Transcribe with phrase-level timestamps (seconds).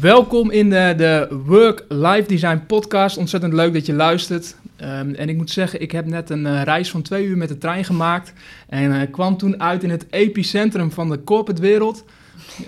[0.00, 3.16] Welkom in de, de Work Life Design podcast.
[3.16, 4.56] Ontzettend leuk dat je luistert.
[4.80, 7.48] Um, en ik moet zeggen, ik heb net een uh, reis van twee uur met
[7.48, 8.32] de trein gemaakt.
[8.68, 12.04] En uh, kwam toen uit in het epicentrum van de corporate wereld.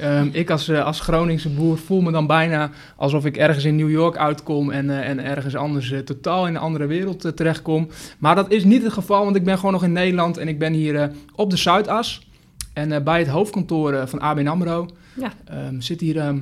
[0.02, 3.76] Um, ik als, uh, als Groningse boer voel me dan bijna alsof ik ergens in
[3.76, 7.88] New York uitkom en, en ergens anders totaal in een andere wereld terechtkom.
[8.18, 10.58] Maar dat is niet het geval, want ik ben gewoon nog in Nederland en ik
[10.58, 12.26] ben hier op de Zuidas.
[12.72, 15.32] En bij het hoofdkantoor van ABN AMRO ja.
[15.68, 16.34] um, zit hier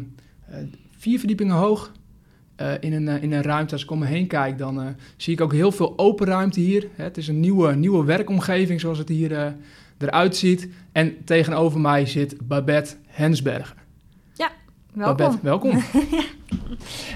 [0.96, 1.92] vier verdiepingen hoog.
[2.60, 3.72] Uh, in, een, uh, in een ruimte.
[3.72, 4.86] Als ik om me heen kijk, dan uh,
[5.16, 6.88] zie ik ook heel veel open ruimte hier.
[6.94, 9.54] Het is een nieuwe, nieuwe werkomgeving zoals het hier
[9.98, 10.68] eruit ziet.
[10.92, 13.74] En tegenover mij zit Babette Hensberger.
[14.32, 14.50] Ja,
[14.92, 15.16] welkom.
[15.16, 15.82] Babette, welkom.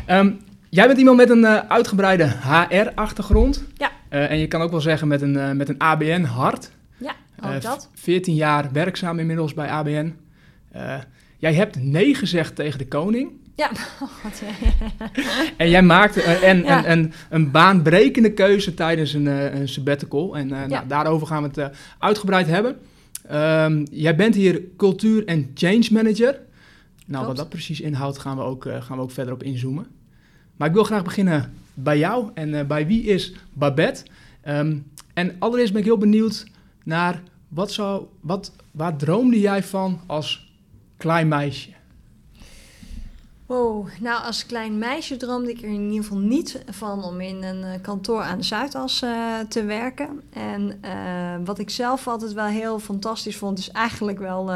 [0.08, 0.38] um,
[0.78, 3.64] jij bent iemand met een uitgebreide HR-achtergrond.
[3.76, 3.90] Ja.
[4.08, 6.70] en je kan ook wel zeggen met een, met een ABN-hart.
[6.96, 7.90] Ja, ook dat.
[7.94, 10.16] 14 jaar werkzaam inmiddels bij ABN.
[11.40, 13.30] Jij hebt nee gezegd tegen de koning.
[13.56, 13.70] Ja.
[15.56, 20.36] en jij maakte en, en, en, een baanbrekende keuze tijdens een, eh, een sabbatical.
[20.36, 22.76] En uh, nou, daarover gaan we het uitgebreid hebben.
[23.32, 26.40] Um, jij bent hier cultuur- en change manager.
[27.06, 29.86] Nou, wat dat precies inhoudt, gaan we, ook, gaan we ook verder op inzoomen.
[30.56, 32.30] Maar ik wil graag beginnen bij jou.
[32.34, 34.02] En bij wie is Babette?
[34.48, 36.46] Um, en allereerst ben ik heel benieuwd
[36.84, 40.49] naar wat zou, wat, waar droomde jij van als
[41.00, 41.70] klein meisje?
[43.46, 47.42] Wow, nou als klein meisje droomde ik er in ieder geval niet van om in
[47.42, 50.22] een eh, kantoor aan de Zuidas uh, te werken.
[50.32, 54.50] En uh, wat ik zelf altijd wel heel fantastisch vond, is eigenlijk wel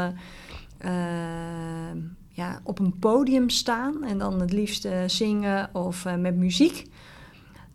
[2.29, 6.85] ja, op een podium staan en dan het liefst zingen of met muziek.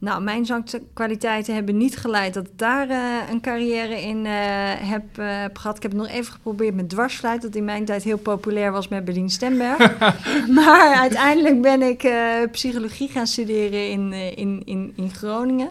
[0.01, 4.33] Nou, mijn zangkwaliteiten hebben niet geleid dat ik daar uh, een carrière in uh,
[4.77, 5.77] heb, uh, gehad.
[5.77, 8.89] Ik heb het nog even geprobeerd met dwarsfluit, dat in mijn tijd heel populair was
[8.89, 9.99] met Bedien Stemberg.
[10.61, 12.13] maar uiteindelijk ben ik
[12.53, 15.71] psychologie gaan studeren in, in, in, in Groningen.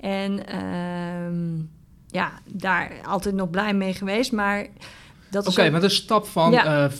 [0.00, 1.56] En ehm,
[2.06, 4.66] ja, daar altijd nog blij mee geweest, maar...
[5.32, 6.90] Oké, okay, maar de stap van ja.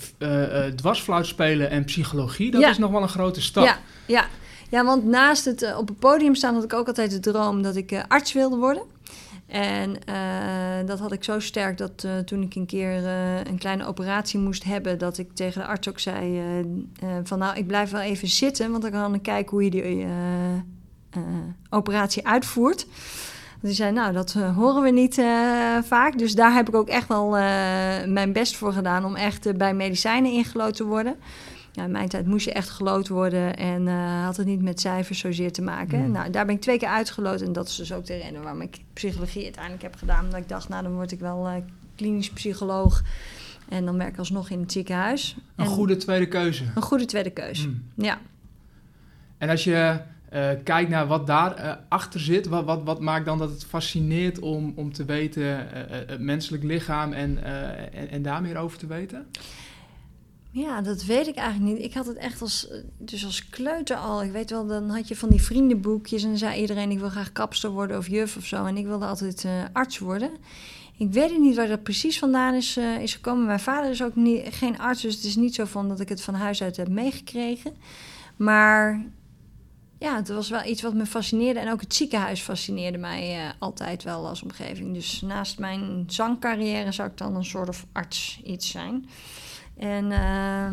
[0.77, 2.71] dwarsfluit spelen en psychologie, dat ja.
[2.71, 3.65] is nog wel een grote stap.
[3.65, 4.27] Ja, ja.
[4.71, 7.63] Ja, want naast het uh, op het podium staan had ik ook altijd de droom
[7.63, 8.83] dat ik uh, arts wilde worden.
[9.47, 13.07] En uh, dat had ik zo sterk dat toen ik een keer
[13.47, 16.43] een kleine operatie moest hebben, dat ik tegen de arts ook zei
[17.25, 20.07] van nou, ik blijf wel even zitten, want dan kan ik kijken hoe je die
[21.71, 22.87] operatie uitvoert.
[23.61, 25.15] Die zei, nou, dat horen we niet
[25.83, 26.19] vaak.
[26.19, 27.29] Dus daar heb ik ook echt wel
[28.07, 31.17] mijn best voor gedaan om echt bij medicijnen ingelood te worden
[31.75, 34.81] ja, in mijn tijd moest je echt geloot worden en uh, had het niet met
[34.81, 35.99] cijfers zozeer te maken.
[35.99, 36.11] Mm.
[36.11, 38.61] Nou, daar ben ik twee keer uitgeloot en dat is dus ook de reden waarom
[38.61, 40.25] ik psychologie uiteindelijk heb gedaan.
[40.25, 41.55] Omdat ik dacht, nou, dan word ik wel uh,
[41.97, 43.03] klinisch psycholoog
[43.69, 45.37] en dan werk ik alsnog in het ziekenhuis.
[45.57, 46.65] Een en goede tweede keuze.
[46.75, 47.83] Een goede tweede keuze, mm.
[47.95, 48.19] ja.
[49.39, 50.01] En als je
[50.33, 54.39] uh, kijkt naar wat daar achter zit, wat, wat, wat maakt dan dat het fascineert
[54.39, 55.69] om, om te weten,
[56.07, 57.45] het menselijk lichaam en,
[57.93, 59.27] en, en daar meer over te weten?
[60.55, 61.85] Ja, dat weet ik eigenlijk niet.
[61.85, 64.23] Ik had het echt als, dus als kleuter al.
[64.23, 67.09] Ik weet wel, dan had je van die vriendenboekjes en dan zei iedereen: ik wil
[67.09, 68.65] graag kapster worden of juf of zo.
[68.65, 70.31] En ik wilde altijd uh, arts worden.
[70.99, 73.47] Ik weet niet waar dat precies vandaan is, uh, is gekomen.
[73.47, 76.09] Mijn vader is ook niet, geen arts, dus het is niet zo van dat ik
[76.09, 77.73] het van huis uit heb meegekregen.
[78.37, 79.05] Maar
[79.99, 81.61] ja, het was wel iets wat me fascineerde.
[81.61, 84.95] En ook het ziekenhuis fascineerde mij altijd wel als omgeving.
[84.95, 89.09] Dus naast mijn zangcarrière zou ik dan een soort of arts iets zijn.
[89.77, 90.69] En, uh,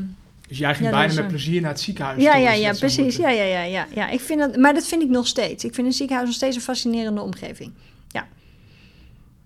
[0.47, 2.23] dus jij ging ja, bijna met plezier naar het ziekenhuis?
[2.23, 3.15] Ja, ja, ja, precies.
[3.15, 4.09] Ja, ja, ja, ja, ja.
[4.09, 5.65] Ik vind dat, maar dat vind ik nog steeds.
[5.65, 7.71] Ik vind een ziekenhuis nog steeds een fascinerende omgeving.
[8.07, 8.27] Ja.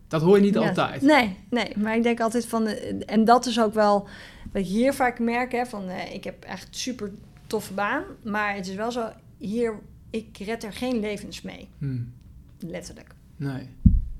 [0.07, 1.01] Dat hoor je niet altijd.
[1.01, 1.71] Nee, nee.
[1.75, 2.67] Maar ik denk altijd van...
[3.05, 4.07] En dat is ook wel
[4.51, 5.51] wat je hier vaak merk.
[5.51, 7.11] Hè, van, uh, ik heb echt super
[7.47, 8.03] toffe baan.
[8.23, 9.09] Maar het is wel zo...
[9.37, 9.79] Hier,
[10.09, 11.67] ik red er geen levens mee.
[11.77, 12.13] Hmm.
[12.59, 13.09] Letterlijk.
[13.35, 13.69] Nee.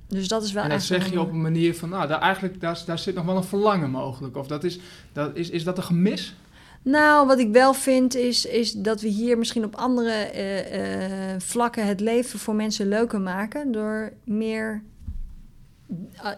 [0.07, 2.61] Dus dat is wel En dat zeg je op een manier van, nou, daar, eigenlijk,
[2.61, 4.37] daar, daar zit nog wel een verlangen mogelijk.
[4.37, 4.79] Of dat is,
[5.13, 6.35] dat is, is dat een gemis?
[6.81, 11.39] Nou, wat ik wel vind is, is dat we hier misschien op andere uh, uh,
[11.39, 13.71] vlakken het leven voor mensen leuker maken.
[13.71, 14.83] Door meer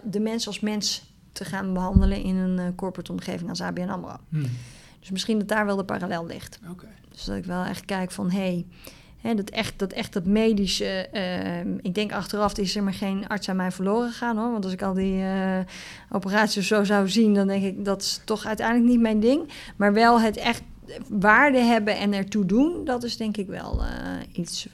[0.03, 4.15] de mens als mens te gaan behandelen in een corporate omgeving als ABN AMRO.
[4.29, 4.49] Hmm.
[4.99, 6.59] Dus misschien dat daar wel de parallel ligt.
[6.71, 6.89] Okay.
[7.09, 8.65] Dus dat ik wel echt kijk van, hé, hey,
[9.21, 11.07] dat echt dat, echt dat medische.
[11.13, 14.51] Uh, ik denk achteraf is er maar geen arts aan mij verloren gegaan hoor.
[14.51, 15.59] Want als ik al die uh,
[16.11, 19.49] operaties zo zou zien, dan denk ik dat is toch uiteindelijk niet mijn ding.
[19.75, 20.61] Maar wel het echt
[21.09, 23.87] waarde hebben en ertoe doen, dat is denk ik wel uh,
[24.31, 24.67] iets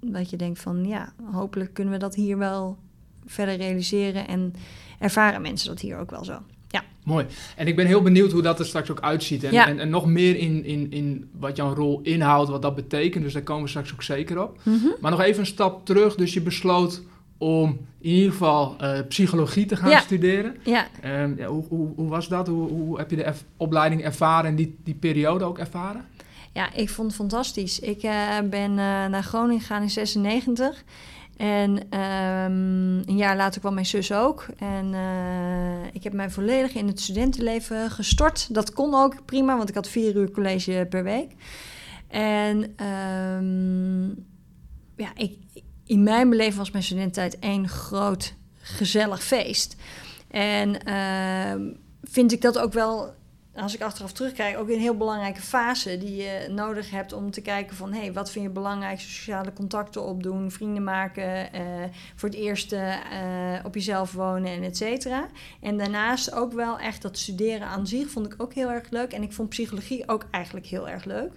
[0.00, 2.78] wat je denkt van ja, hopelijk kunnen we dat hier wel
[3.26, 4.28] verder realiseren.
[4.28, 4.54] En
[4.98, 6.38] ervaren mensen dat hier ook wel zo.
[6.72, 6.82] Ja.
[7.04, 7.26] Mooi.
[7.56, 9.44] En ik ben heel benieuwd hoe dat er straks ook uitziet.
[9.44, 9.66] En, Ja.
[9.68, 13.24] en, en nog meer in, in, in wat jouw rol inhoudt, wat dat betekent.
[13.24, 14.58] Dus daar komen we straks ook zeker op.
[14.62, 14.86] Mhm.
[15.00, 16.14] Maar nog even een stap terug.
[16.14, 17.02] Dus je besloot
[17.38, 20.00] om in ieder geval eh, psychologie te gaan Ja.
[20.00, 20.56] studeren.
[20.64, 22.46] Ja, Ehm, ja, hoe, hoe, hoe was dat?
[22.46, 26.04] Hoe, hoe heb je de opleiding ervaren en die, die periode ook ervaren?
[26.52, 27.80] Ja, ik vond het fantastisch.
[27.80, 28.76] Ik eh, ben eh,
[29.06, 30.84] naar Groningen gegaan in 96.
[31.36, 34.46] En ehm, een jaar later kwam mijn zus ook.
[34.58, 38.54] En eh, ik heb mij volledig in het studentenleven gestort.
[38.54, 41.34] Dat kon ook prima, want ik had vier uur college per week.
[42.08, 44.06] En ehm,
[44.96, 45.38] ja, ik,
[45.84, 49.76] in mijn beleving was mijn studententijd één groot gezellig feest.
[50.30, 51.60] En ehm,
[52.02, 53.14] vind ik dat ook wel
[53.54, 57.40] als ik achteraf terugkijk, ook een heel belangrijke fase die je nodig hebt om te
[57.40, 59.00] kijken van, hé, hey, wat vind je belangrijk?
[59.00, 61.62] Sociale contacten opdoen, vrienden maken, eh,
[62.14, 62.94] voor het eerst eh,
[63.64, 65.28] op jezelf wonen en et cetera.
[65.60, 69.12] En daarnaast ook wel echt dat studeren aan zich vond ik ook heel erg leuk.
[69.12, 71.32] En ik vond psychologie ook eigenlijk heel erg leuk.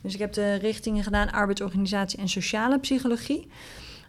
[0.00, 3.48] Dus ik heb de richtingen gedaan, arbeidsorganisatie en sociale psychologie.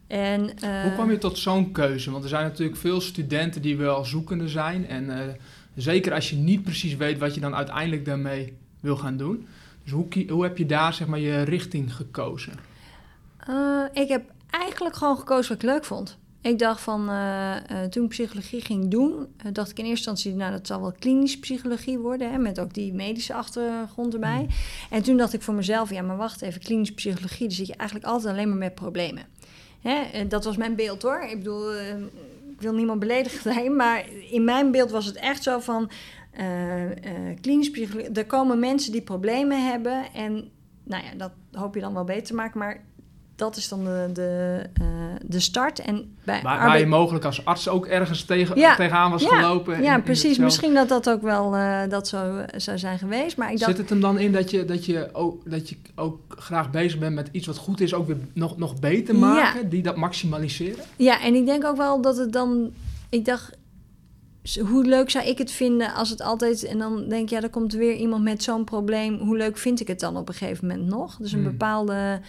[0.07, 2.11] En, eh, Hoe kwam je tot zo'n keuze?
[2.11, 4.87] Want er zijn natuurlijk veel studenten die wel zoekende zijn.
[4.87, 5.33] En eh,
[5.75, 9.47] zeker als je niet precies weet wat je dan uiteindelijk daarmee wil gaan doen.
[9.83, 12.53] Dus hoe, hoe heb je daar zeg maar je richting gekozen?
[13.47, 16.17] Eh, ik heb eigenlijk gewoon gekozen wat ik leuk vond.
[16.41, 20.39] Ik dacht van, eh, eh, toen ik psychologie ging doen, dacht ik in eerste instantie,
[20.39, 24.41] nou dat zal wel klinische psychologie worden, hè, met ook die medische achtergrond erbij.
[24.41, 24.47] Mm.
[24.89, 27.75] En toen dacht ik voor mezelf, ja maar wacht even, klinische psychologie, dan zit je
[27.75, 29.23] eigenlijk altijd alleen maar met problemen.
[29.81, 30.27] Hè?
[30.27, 31.21] Dat was mijn beeld hoor.
[31.21, 31.71] Ik bedoel,
[32.61, 35.89] wil niemand beledigd zijn, maar in mijn beeld was het echt zo van,
[36.31, 36.91] eh
[37.41, 40.51] klinische psychologie, er komen mensen die problemen hebben en
[40.83, 42.83] nou ja, dat hoop je dan wel beter te maken, maar
[43.35, 44.85] dat is dan de, de, eh,
[45.21, 45.79] de start.
[45.79, 49.83] En bij Waar, je mogelijk als arts ook ergens tegen, Ja, tegenaan was ja, gelopen.
[49.83, 50.37] Ja, in precies.
[50.37, 53.37] Misschien dat dat ook wel eh, dat zo zou zijn geweest.
[53.37, 55.75] Maar ik dacht, Zit het hem dan in dat je, dat, je ook, dat je
[55.95, 59.19] ook graag bezig bent met iets wat goed is, ook weer nog, nog beter Ja.
[59.19, 60.83] maken, die dat maximaliseren?
[60.95, 62.71] ja, en ik denk ook wel dat het dan.
[63.09, 63.57] Ik dacht,
[64.53, 66.63] hoe leuk zou ik het vinden als het altijd.
[66.63, 69.17] En dan denk je, ja, er komt weer iemand met zo'n probleem.
[69.17, 71.17] Hoe leuk vind ik het dan op een gegeven moment nog?
[71.17, 71.51] Dus een Hmm.
[71.51, 72.21] bepaalde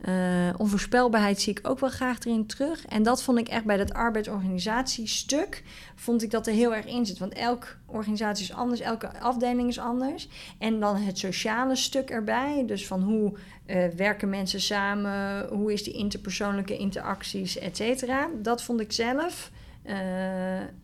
[0.00, 0.14] eh,
[0.56, 2.86] onvoorspelbaarheid zie ik ook wel graag erin terug.
[2.86, 5.62] En dat vond ik echt bij dat arbeidsorganisatiestuk.
[5.94, 7.18] Vond ik dat er heel erg in zit.
[7.18, 10.28] Want elke organisatie is anders, elke afdeling is anders.
[10.58, 12.64] En dan het sociale stuk erbij.
[12.66, 13.32] Dus van hoe
[13.66, 15.46] eh, werken mensen samen?
[15.48, 18.28] Hoe is die interpersoonlijke interacties, et cetera.
[18.42, 19.50] Dat vond ik zelf
[19.84, 19.96] eh,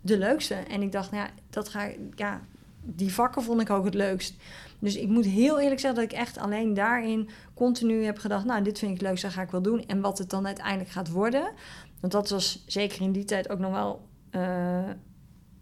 [0.00, 0.54] de leukste.
[0.54, 2.40] En ik dacht, nou ja, dat ga ja,
[2.82, 4.34] die vakken vond ik ook het leukst.
[4.78, 8.62] Dus ik moet heel eerlijk zeggen dat ik echt alleen daarin continu heb gedacht, nou,
[8.62, 9.86] dit vind ik leuk, dat ga ik wel doen.
[9.86, 11.52] En wat het dan uiteindelijk gaat worden.
[12.00, 14.88] Want dat was zeker in die tijd ook nog wel eh,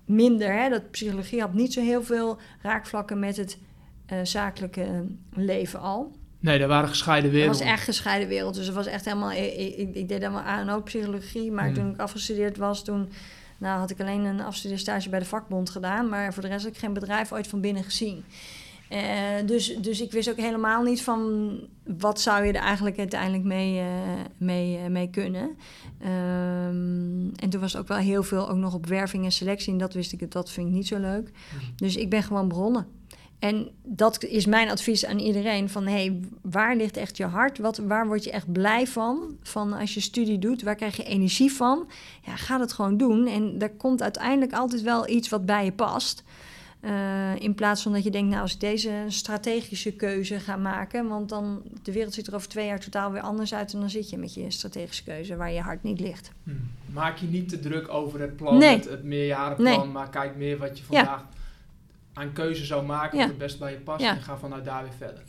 [0.04, 0.52] minder.
[0.52, 0.68] Hè?
[0.68, 3.58] Dat psychologie had niet zo heel veel raakvlakken met het
[4.06, 6.12] eh, zakelijke leven al.
[6.40, 7.64] Nee, daar waren gescheiden Het werelden.
[7.64, 8.54] was echt gescheiden wereld.
[8.54, 9.32] Dus het was echt helemaal...
[9.32, 11.52] Ik, ik, ik deed helemaal ANO-psychologie.
[11.52, 11.74] Maar Hmm.
[11.74, 13.08] toen ik afgestudeerd was, toen...
[13.58, 16.08] Nou, had ik alleen een afstudeerstage bij de vakbond gedaan.
[16.08, 18.24] Maar voor de rest heb ik geen bedrijf ooit van binnen gezien.
[18.88, 19.00] Eh,
[19.46, 21.50] dus, dus ik wist ook helemaal niet van...
[21.84, 23.86] wat zou je er eigenlijk uiteindelijk mee, eh,
[24.36, 25.56] mee, eh, mee kunnen.
[26.00, 29.72] Ehm, en toen was het ook wel heel veel ook nog op werving en selectie.
[29.72, 31.30] En dat wist ik, dat vind ik niet zo leuk.
[31.76, 32.86] Dus ik ben gewoon begonnen.
[33.38, 37.58] En dat is mijn advies aan iedereen: van hey, waar ligt echt je hart?
[37.58, 39.36] Wat, waar word je echt blij van?
[39.42, 41.88] Van als je studie doet, waar krijg je energie van?
[42.26, 43.26] Ja, ga dat gewoon doen.
[43.26, 46.24] En er komt uiteindelijk altijd wel iets wat bij je past.
[46.80, 51.08] Eh, in plaats van dat je denkt, nou, als ik deze strategische keuze ga maken,
[51.08, 53.90] want dan de wereld ziet er over twee jaar totaal weer anders uit en dan
[53.90, 56.30] zit je met je strategische keuze waar je hart niet ligt.
[56.44, 56.50] Hm.
[56.92, 58.76] Maak je niet te druk over het plan, Nee.
[58.76, 59.86] het, het meerjarenplan, Nee.
[59.86, 61.28] maar kijk meer wat je Ja.
[62.18, 63.22] Aan keuze zou maken, Ja.
[63.22, 64.14] wat het best bij je past Ja.
[64.14, 65.22] en ga vanuit daar weer verder.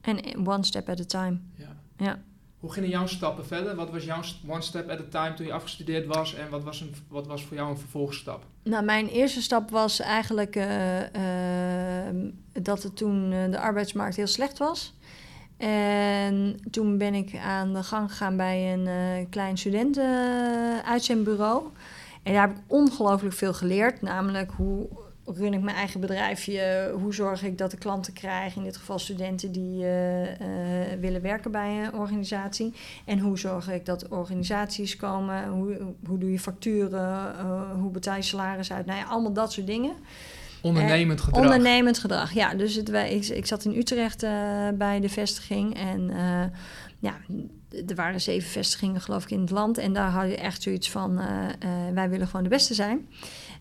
[0.00, 1.38] En one step at a time.
[1.54, 1.76] Ja.
[1.96, 2.18] Ja.
[2.58, 3.74] Hoe gingen jouw stappen verder?
[3.74, 6.80] Wat was jouw one step at a time toen je afgestudeerd was en wat was,
[6.80, 8.44] een, wat was voor jou een vervolgstap?
[8.62, 12.14] Nou, mijn eerste stap was eigenlijk eh, eh,
[12.52, 14.94] dat het toen eh, de arbeidsmarkt heel slecht was.
[15.56, 21.64] En toen ben ik aan de gang gegaan bij een klein studentenuitzendbureau.
[22.22, 24.02] En daar heb ik ongelooflijk veel geleerd.
[24.02, 24.88] Namelijk hoe
[25.36, 26.90] run ik mijn eigen bedrijfje?
[27.00, 28.56] Hoe zorg ik dat ik klanten krijg?
[28.56, 32.74] In dit geval studenten die eh, eh, willen werken bij een organisatie.
[33.04, 35.48] En hoe zorg ik dat organisaties komen?
[35.48, 37.34] Hoe, hoe doe je facturen?
[37.38, 38.86] Eh, hoe betaal je salaris uit?
[38.86, 39.92] Nou ja, allemaal dat soort dingen.
[40.62, 41.42] Ondernemend gedrag.
[41.42, 42.54] Ondernemend gedrag, ja.
[42.54, 44.20] Dus het, wij, ik, ik zat in Utrecht
[44.74, 45.76] bij de vestiging.
[45.76, 46.10] En
[46.98, 47.14] ja,
[47.70, 49.78] er waren zeven vestigingen geloof ik in het land.
[49.78, 53.08] En daar had je echt zoiets van, eh, eh, wij willen gewoon de beste zijn.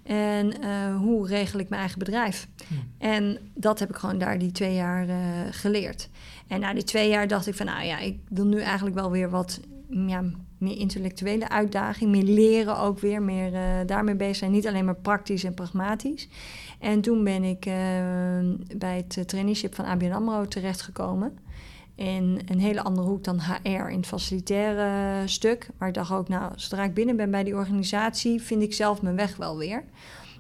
[0.04, 2.48] En eh, hoe regel ik mijn eigen bedrijf?
[2.68, 2.78] Hmm.
[2.98, 5.08] En dat heb ik gewoon daar die twee jaar
[5.52, 6.10] geleerd.
[6.48, 9.12] En na die twee jaar dacht ik van, nou ja, ik wil nu eigenlijk wel
[9.12, 9.60] weer wat
[9.90, 10.24] ja,
[10.58, 13.52] meer intellectuele uitdaging, meer leren ook weer, meer
[13.86, 14.52] daarmee bezig zijn.
[14.52, 16.28] Niet alleen maar praktisch en pragmatisch.
[16.80, 17.60] En toen ben ik
[18.78, 21.38] bij het traineeship van ABN AMRO terechtgekomen.
[21.98, 25.70] In een hele andere hoek dan HR in het facilitaire stuk.
[25.78, 29.02] Maar ik dacht ook, nou, zodra ik binnen ben bij die organisatie, vind ik zelf
[29.02, 29.84] mijn weg wel weer.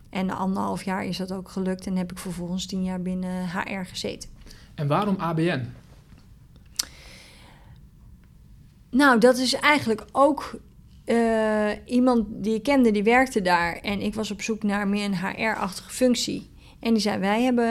[0.10, 3.50] En na anderhalf jaar is dat ook gelukt en heb ik vervolgens tien jaar binnen
[3.50, 4.30] HR gezeten.
[4.76, 5.66] En waarom ABN?
[8.90, 10.60] Nou, dat is eigenlijk ook
[11.06, 13.76] uh, iemand die ik kende, die werkte daar.
[13.76, 16.50] En ik was op zoek naar meer een HR-achtige functie.
[16.80, 17.66] En die zei, wij hebben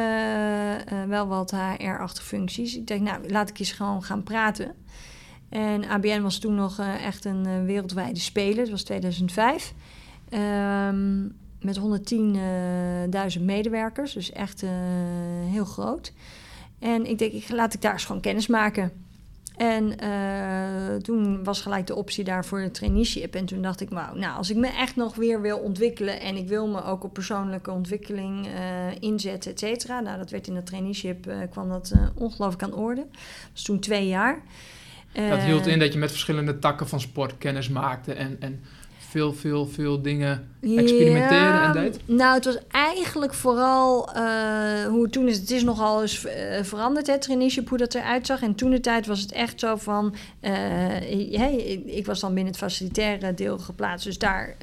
[0.93, 2.77] uh, wel wat HR-achtige functies.
[2.77, 4.75] Ik dacht, nou, laat ik eens gewoon gaan praten.
[5.49, 8.59] En ABN was toen nog uh, echt een wereldwijde speler.
[8.59, 9.75] Het was 2005.
[10.31, 11.81] Um, met
[13.39, 14.65] 110.000 medewerkers, dus echt
[15.51, 16.13] heel groot.
[16.79, 19.06] En ik denk, ik, laat ik daar eens gewoon kennis maken.
[19.57, 23.35] En uh, toen was gelijk de optie daar voor de traineeship.
[23.35, 26.21] En toen dacht ik, nou, nou, als ik me echt nog weer wil ontwikkelen...
[26.21, 28.53] en ik wil me ook op persoonlijke ontwikkeling uh,
[29.01, 30.01] inzetten, et cetera...
[30.01, 33.07] nou, dat werd in de traineeship, uh, kwam dat ongelooflijk aan orde.
[33.11, 33.21] Dat
[33.53, 34.43] was toen twee jaar.
[35.13, 38.13] dat hield in dat je met verschillende takken van sport kennis maakte...
[38.13, 38.61] en, en
[39.09, 42.01] veel, veel, veel dingen experimenteren ja, en deed?
[42.05, 45.39] Nou, het was eigenlijk vooral uh, hoe het toen is.
[45.39, 46.33] Het is nogal eens uh,
[46.63, 48.43] veranderd, het traineeship, hoe dat eruit zag.
[48.43, 50.15] En toen de tijd was het echt zo van...
[50.41, 50.51] Uh,
[51.31, 54.07] hey, ik was dan binnen het facilitaire deel geplaatst.
[54.07, 54.57] Dus daar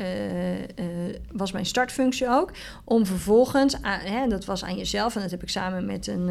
[1.32, 2.52] was mijn startfunctie ook.
[2.84, 5.16] Om vervolgens, hè, dat was aan jezelf...
[5.16, 6.30] en dat heb ik samen met een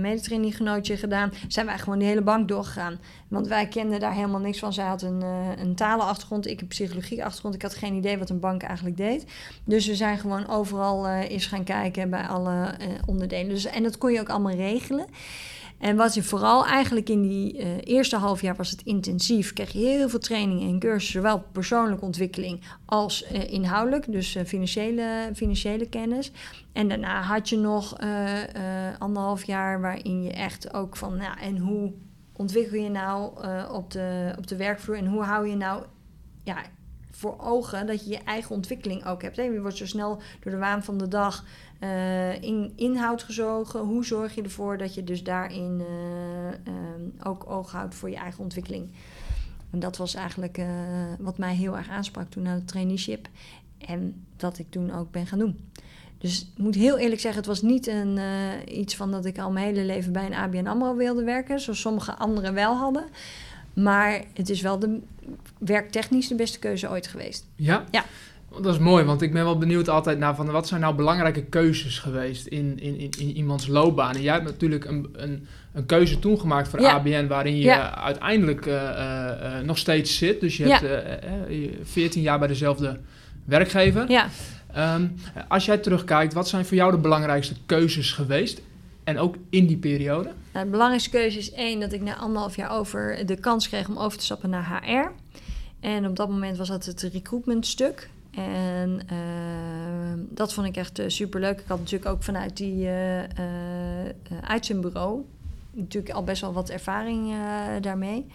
[0.00, 1.32] medetraininggenootje gedaan...
[1.48, 2.98] zijn wij gewoon die hele bank doorgegaan.
[3.28, 4.72] Want wij kenden daar helemaal niks van.
[4.72, 5.22] Zij had een,
[5.58, 6.66] een talenachtergrond, ik een
[7.30, 7.54] psychologieachtergrond.
[7.54, 9.24] Ik had geen idee wat een bank eigenlijk deed.
[9.64, 13.48] Dus we zijn gewoon overal uh, eens gaan kijken bij alle uh, onderdelen.
[13.48, 15.06] Dus, en dat kon je ook allemaal regelen.
[15.78, 19.52] En wat je vooral eigenlijk in die uh, eerste half jaar was het intensief.
[19.52, 25.88] Kreeg je heel veel trainingen en cursussen, zowel persoonlijke ontwikkeling als inhoudelijk, dus financiële, financiële
[25.88, 26.32] kennis.
[26.72, 27.96] En daarna had je nog
[28.98, 31.92] anderhalf jaar waarin je echt ook van, nou, en hoe
[32.32, 33.32] ontwikkel je nou
[33.72, 35.82] op, de, op de werkvloer en hoe hou je nou
[36.44, 36.56] ja,
[37.20, 39.36] voor ogen dat je je eigen ontwikkeling ook hebt.
[39.36, 39.42] Hè?
[39.42, 41.44] Je wordt zo snel door de waan van de dag
[41.80, 43.80] uh, in inhoud gezogen.
[43.80, 48.16] Hoe zorg je ervoor dat je dus daarin uh, um, ook oog houdt voor je
[48.16, 48.90] eigen ontwikkeling?
[49.70, 50.60] En dat was eigenlijk
[51.18, 53.28] wat mij heel erg aansprak toen aan het traineeship.
[53.78, 55.70] En dat ik toen ook ben gaan doen.
[56.18, 58.18] Dus ik moet heel eerlijk zeggen, het was niet een,
[58.68, 61.60] iets van dat ik al mijn hele leven bij een ABN AMRO wilde werken.
[61.60, 63.04] Zoals sommige anderen wel hadden.
[63.74, 64.98] Maar het is wel de
[65.58, 67.46] werktechnisch de beste keuze ooit geweest.
[67.56, 67.84] Ja?
[67.90, 68.04] Ja.
[68.60, 71.42] Dat is mooi, want ik ben wel benieuwd altijd naar van wat zijn nou belangrijke
[71.44, 74.14] keuzes geweest in, in, in, in iemands loopbaan.
[74.14, 76.92] En jij hebt natuurlijk een, een, een keuze toen gemaakt voor Ja.
[76.92, 77.94] ABN waarin je Ja.
[77.98, 80.40] uiteindelijk eh, eh, eh, nog steeds zit.
[80.40, 80.82] Dus je hebt
[81.48, 82.98] eh, 14 jaar bij dezelfde
[83.44, 84.10] werkgever.
[84.10, 84.28] Ja.
[84.72, 85.06] Ehm,
[85.48, 88.60] als jij terugkijkt, wat zijn voor jou de belangrijkste keuzes geweest?
[89.10, 90.32] En ook in die periode?
[90.52, 93.88] Nou, de belangrijkste keuze is één dat ik na anderhalf jaar over de kans kreeg
[93.88, 95.10] om over te stappen naar HR.
[95.80, 98.10] En op dat moment was dat het recruitment stuk.
[98.30, 99.18] En uh,
[100.28, 101.60] dat vond ik echt uh, superleuk.
[101.60, 103.22] Ik had natuurlijk ook vanuit die uh,
[104.40, 105.24] uitzendbureau
[105.70, 107.34] natuurlijk al best wel wat ervaring
[107.80, 108.26] daarmee.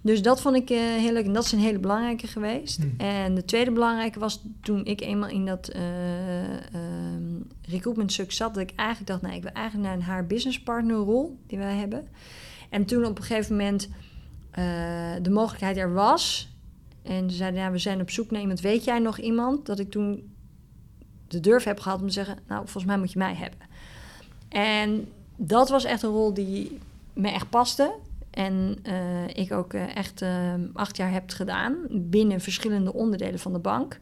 [0.00, 1.24] Dus dat vond ik heel leuk.
[1.24, 2.76] En dat is een hele belangrijke geweest.
[2.76, 2.94] Hmm.
[2.98, 8.54] En de tweede belangrijke was toen ik eenmaal in dat um, recruitment stuk zat...
[8.54, 11.58] dat ik eigenlijk dacht, nou, ik wil eigenlijk naar een haar business partner rol die
[11.58, 12.08] wij hebben.
[12.70, 13.88] En toen op een gegeven moment
[15.22, 16.52] de mogelijkheid er was...
[17.02, 18.60] En ze zeiden, ja, we zijn op zoek naar iemand.
[18.60, 19.66] Weet jij nog iemand?
[19.66, 20.34] Dat ik toen
[21.28, 22.38] de durf heb gehad om te zeggen...
[22.46, 23.60] nou, volgens mij moet je mij hebben.
[24.48, 26.78] En dat was echt een rol die
[27.12, 27.94] me echt paste.
[28.30, 31.76] En uh, ik ook uh, echt uh, acht jaar heb gedaan...
[31.90, 33.98] binnen verschillende onderdelen van de bank...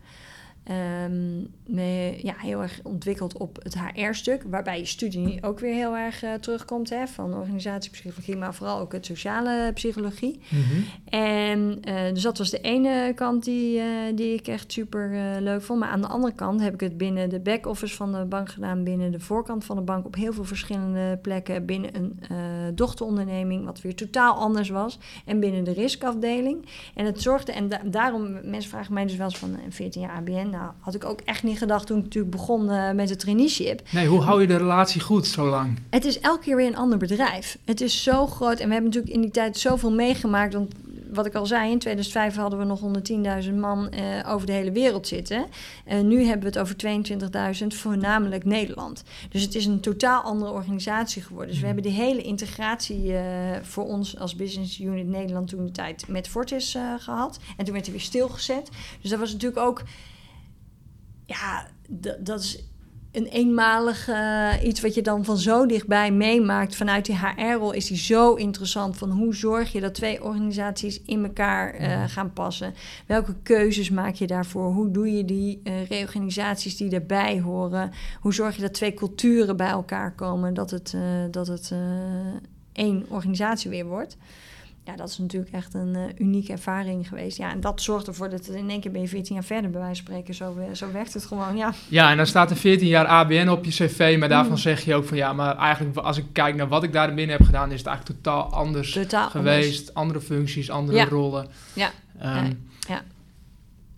[0.71, 5.97] Um, me ja, heel erg ontwikkeld op het HR-stuk, waarbij je studie ook weer heel
[5.97, 10.41] erg uh, terugkomt, hè, van organisatiepsychologie, maar vooral ook het sociale psychologie.
[10.49, 10.85] Mm -hmm.
[11.09, 15.63] En uh, dus dat was de ene kant die, uh, die ik echt super leuk
[15.63, 15.81] vond.
[15.81, 18.85] Maar aan de andere kant heb ik het binnen de back-office van de bank gedaan,
[18.85, 22.19] binnen de voorkant van de bank, op heel veel verschillende plekken, binnen een
[22.75, 26.67] dochteronderneming, wat weer totaal anders was, en binnen de riskafdeling.
[26.95, 30.11] En het zorgde, en da daarom, mensen vragen mij dus wel eens van 14 jaar
[30.11, 33.19] ABN, nou, had ik ook echt niet gedacht toen ik natuurlijk begon uh, met het
[33.19, 33.83] traineeship.
[33.91, 35.79] Nee, hoe hou je de relatie goed zo lang?
[35.91, 37.59] Het is elke keer weer een ander bedrijf.
[37.65, 40.55] Het is zo groot en we hebben natuurlijk in die tijd zoveel meegemaakt.
[40.55, 40.73] Want
[41.13, 42.81] wat ik al zei, in 2005 hadden we nog
[43.45, 45.47] 110.000 man uh, over de hele wereld zitten.
[45.89, 46.77] Uh, nu hebben we het over
[47.61, 49.03] 22.000, voornamelijk Nederland.
[49.31, 51.51] Dus het is een totaal andere organisatie geworden.
[51.51, 53.21] Dus we hebben die hele integratie uh,
[53.63, 57.39] voor ons als Business Unit Nederland toen de tijd met Fortis gehad.
[57.57, 58.71] En toen werd hij weer stilgezet.
[59.01, 59.83] Dus dat was natuurlijk ook...
[61.27, 61.67] Ja,
[62.19, 62.65] dat is
[63.17, 66.77] een eenmalig uh, iets wat je dan van zo dichtbij meemaakt.
[66.77, 68.97] Vanuit die HR-rol is die zo interessant.
[68.97, 72.75] Van hoe zorg je dat twee organisaties in elkaar uh, gaan passen?
[73.07, 74.73] Welke keuzes maak je daarvoor?
[74.73, 77.91] Hoe doe je die uh, reorganisaties die daarbij horen?
[78.21, 80.55] Hoe zorg je dat twee culturen bij elkaar komen?
[80.55, 80.97] Dat het,
[81.31, 81.73] dat het
[82.73, 84.17] één organisatie weer wordt
[84.87, 87.37] ja, dat is natuurlijk echt een uh, unieke ervaring geweest.
[87.37, 89.81] Ja, en dat zorgt ervoor dat in één keer ben je 14 jaar verder, bij
[89.81, 90.35] wijze van spreken.
[90.35, 91.73] Zo, uh, zo werkt het gewoon, ja.
[91.89, 94.59] Ja, en dan staat er 14 jaar ABN op je cv, maar daarvan mm.
[94.59, 97.37] zeg je ook van ja, maar eigenlijk als ik kijk naar wat ik daar binnen
[97.37, 99.79] heb gedaan, is het eigenlijk totaal anders totaal geweest.
[99.79, 99.95] Anders.
[99.95, 101.49] Andere functies, andere rollen.
[101.73, 101.91] Ja.
[102.23, 103.03] Um, ja.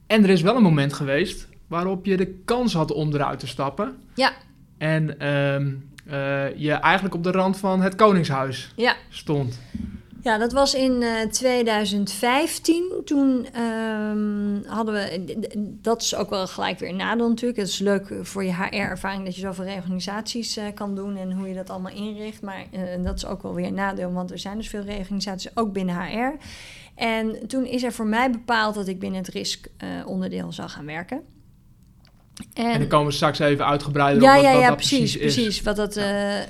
[0.06, 3.46] En er is wel een moment geweest waarop je de kans had om eruit te
[3.46, 3.96] stappen.
[4.14, 4.32] Ja.
[4.78, 8.96] En um, uh, je eigenlijk op de rand van het Koningshuis ja.
[9.08, 9.60] stond.
[10.28, 12.92] Ja, dat was in uh, eh, 2015.
[13.04, 15.78] Toen um, hadden we.
[15.82, 17.60] Dat is ook wel gelijk weer een nadeel natuurlijk.
[17.60, 21.48] Het is leuk voor je HR-ervaring dat je zoveel reorganisaties uh, kan doen en hoe
[21.48, 22.42] je dat allemaal inricht.
[22.42, 25.56] Maar uh, dat is ook wel weer een nadeel, want er zijn dus veel reorganisaties
[25.56, 26.36] ook binnen HR.
[26.94, 31.22] En toen is er voor mij bepaald dat ik binnen het risk-onderdeel zou gaan werken.
[32.54, 35.16] En, en, dan komen we straks even uitgebreider ja, op wat, ja, ja, dat precies,
[35.16, 35.42] precies.
[35.42, 36.44] Precies, wat dat, uh, uh,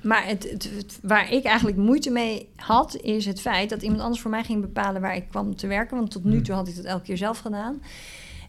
[0.00, 4.20] maar het, het, waar ik eigenlijk moeite mee had, is het feit dat iemand anders
[4.20, 5.96] voor mij ging bepalen waar ik kwam te werken.
[5.96, 6.42] Want tot nu hmm.
[6.42, 7.82] toe had ik dat elke keer zelf gedaan.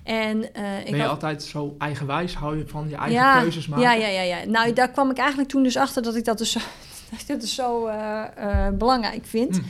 [0.03, 1.09] En, uh, ben ik je had...
[1.09, 2.35] altijd zo eigenwijs?
[2.35, 3.83] Hou je van je eigen keuzes maken?
[3.83, 4.45] Ja, ja, ja, ja.
[4.45, 6.59] Nou, daar kwam ik eigenlijk toen dus achter dat ik dat dus zo,
[7.11, 7.89] dat ik dat dus zo
[8.73, 9.55] belangrijk vind.
[9.55, 9.65] Hmm.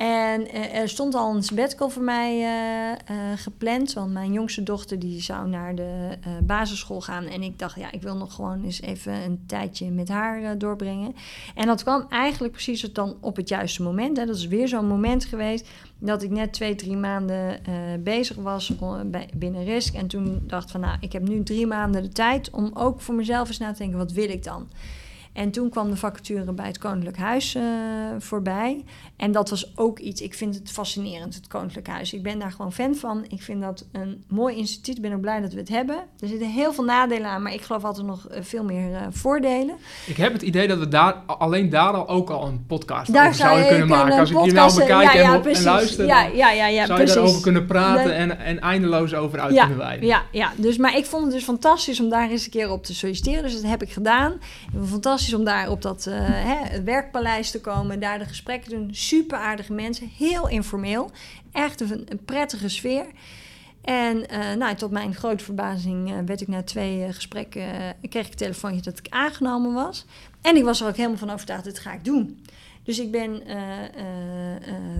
[0.00, 3.92] En uh, er stond al een sabbatical voor mij uh, uh, gepland.
[3.92, 7.24] Want mijn jongste dochter die zou naar de basisschool gaan.
[7.24, 11.14] En ik dacht, ja, ik wil nog gewoon eens even een tijdje met haar doorbrengen.
[11.54, 14.16] En dat kwam eigenlijk precies dan op het juiste moment.
[14.16, 14.26] Hè.
[14.26, 17.60] Dat is weer zo'n moment geweest dat ik net twee, drie maanden
[18.02, 18.72] bezig was
[19.06, 19.94] bij, binnen Risk.
[19.94, 23.14] En toen dacht van, nou, ik heb nu drie maanden de tijd om ook voor
[23.14, 24.68] mezelf eens na te denken, wat wil ik dan?
[25.32, 27.62] En toen kwam de vacature bij het Koninklijk Huis uh,
[28.18, 28.84] voorbij.
[29.16, 32.12] En dat was ook iets, ik vind het fascinerend, het Koninklijk Huis.
[32.12, 33.24] Ik ben daar gewoon fan van.
[33.28, 34.96] Ik vind dat een mooi instituut.
[34.96, 35.96] Ik ben ook blij dat we het hebben.
[36.18, 39.00] Er zitten heel veel nadelen aan, maar ik geloof altijd nog uh, veel meer uh,
[39.10, 39.74] voordelen.
[40.06, 43.26] Ik heb het idee dat we daar, alleen daar al ook al een podcast daar
[43.26, 44.18] over zouden kunnen maken.
[44.18, 46.98] Als ik je nou bekijk ja, ja, en, en, luister, ja, ja, ja, ja, zou
[46.98, 47.14] precies.
[47.14, 50.06] je daarover kunnen praten en, en eindeloos over uit kunnen wijden.
[50.06, 52.84] Ja, ja, dus, maar ik vond het dus fantastisch om daar eens een keer op
[52.84, 53.42] te solliciteren.
[53.42, 54.32] Dus dat heb ik gedaan.
[54.88, 58.88] Fantastisch om daar op dat uh, hè, werkpaleis te komen, daar de gesprekken doen.
[58.92, 61.10] Super aardige mensen, heel informeel.
[61.52, 63.06] Echt een, een prettige sfeer.
[63.84, 67.64] En uh, nou, tot mijn grote verbazing uh, werd ik na twee gesprekken,
[68.08, 70.04] kreeg ik een telefoontje dat ik aangenomen was.
[70.40, 72.44] En ik was er ook helemaal van overtuigd, dit ga ik doen.
[72.82, 73.42] Dus ik ben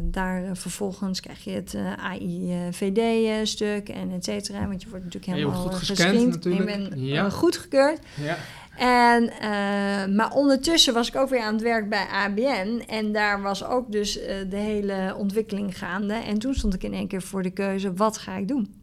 [0.03, 4.67] daar vervolgens krijg je het AIVD-stuk en et cetera.
[4.67, 6.27] Want je wordt natuurlijk helemaal goed gescand.
[6.27, 6.69] Natuurlijk.
[6.69, 7.31] Ik ben ja.
[7.31, 7.99] goedgekeurd.
[8.23, 8.39] Ja.
[8.81, 12.83] En, uh, maar ondertussen was ik ook weer aan het werk bij ABN.
[12.87, 16.15] En daar was ook dus uh, de hele ontwikkeling gaande.
[16.15, 18.75] En toen stond ik in één keer voor de keuze, wat ga ik doen?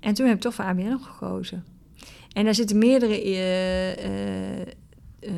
[0.00, 1.64] En toen heb ik toch voor ABN gekozen.
[2.32, 3.24] En daar zitten meerdere
[5.20, 5.36] uh,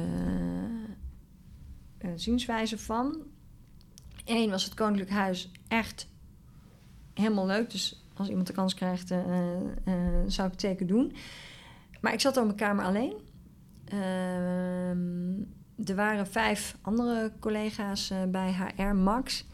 [2.14, 3.16] zienswijzen van.
[4.24, 6.08] Eén was het Koninklijk Huis echt
[7.14, 7.70] helemaal leuk.
[7.70, 9.08] Dus als iemand de kans krijgt,
[10.26, 11.12] zou ik het zeker doen.
[12.00, 13.14] Maar ik zat op mijn kamer alleen.
[13.84, 19.46] Ehm, er waren vijf andere collega's uh, bij HR Max.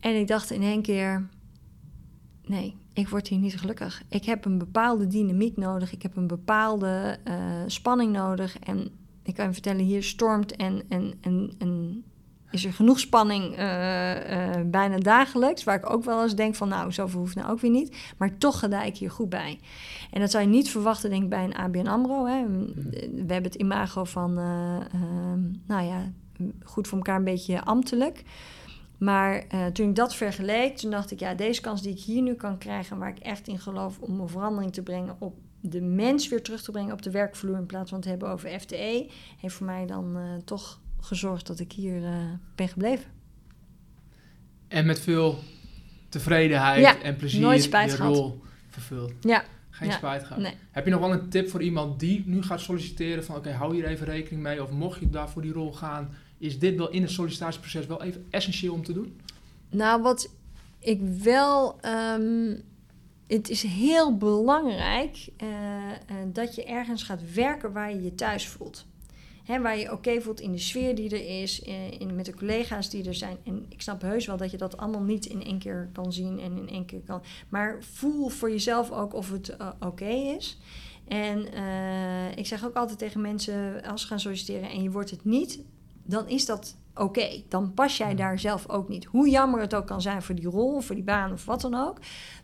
[0.00, 1.28] En ik dacht in één keer:
[2.44, 4.02] nee, ik word hier niet gelukkig.
[4.08, 5.92] Ik heb een bepaalde dynamiek nodig.
[5.92, 7.34] Ik heb een bepaalde uh,
[7.66, 8.58] spanning nodig.
[8.58, 8.90] En
[9.22, 12.04] ik kan je vertellen: hier stormt en, en, en, en
[12.52, 15.64] is er genoeg spanning uh, uh, bijna dagelijks.
[15.64, 17.96] Waar ik ook wel eens denk van nou, zoveel hoeft nou ook weer niet.
[18.16, 19.60] Maar toch ga ik hier goed bij.
[20.10, 22.26] En dat zou je niet verwachten denk ik bij een ABN AMRO.
[22.26, 22.46] Hè.
[23.00, 24.76] We hebben het imago van, uh,
[25.66, 26.12] nou ja,
[26.64, 28.22] goed voor elkaar een beetje ambtelijk.
[28.98, 32.34] Maar toen ik dat vergeleek, toen dacht ik, ja, deze kans die ik hier nu
[32.34, 36.28] kan krijgen, waar ik echt in geloof om een verandering te brengen op de mens
[36.28, 39.54] weer terug te brengen op de werkvloer in plaats van te hebben over FTE, heeft
[39.54, 42.16] voor mij dan toch gezorgd dat ik hier uh,
[42.54, 43.04] ben gebleven.
[44.68, 45.38] En met veel
[46.08, 48.16] tevredenheid en plezier nooit spijt je gehad.
[48.16, 49.12] rol vervuld.
[49.20, 49.44] Ja.
[49.70, 50.42] Geen spijt gehad.
[50.42, 50.54] Nee.
[50.70, 53.74] Heb je nog wel een tip voor iemand die nu gaat solliciteren van oké, hou
[53.74, 56.90] hier even rekening mee of mocht je daar voor die rol gaan, is dit wel
[56.90, 59.20] in het sollicitatieproces wel even essentieel om te doen?
[59.70, 60.30] Nou, wat
[60.78, 61.80] ik wel.
[61.80, 62.54] ehm,
[63.32, 65.48] het is heel belangrijk eh,
[65.90, 68.86] eh, dat je ergens gaat werken waar je je thuis voelt.
[69.60, 72.90] Waar je oké voelt in de sfeer die er is, eh, in, met de collega's
[72.90, 73.36] die er zijn.
[73.44, 76.40] En ik snap heus wel dat je dat allemaal niet in één keer kan zien
[76.40, 77.22] en in één keer kan.
[77.48, 80.58] Maar voel voor jezelf ook of het eh, oké is.
[81.08, 85.10] En eh, ik zeg ook altijd tegen mensen als ze gaan solliciteren en je wordt
[85.10, 85.60] het niet,
[86.04, 87.42] dan is dat oké.
[87.48, 89.04] Dan pas jij daar zelf ook niet.
[89.04, 91.74] Hoe jammer het ook kan zijn voor die rol, voor die baan of wat dan
[91.74, 91.98] ook.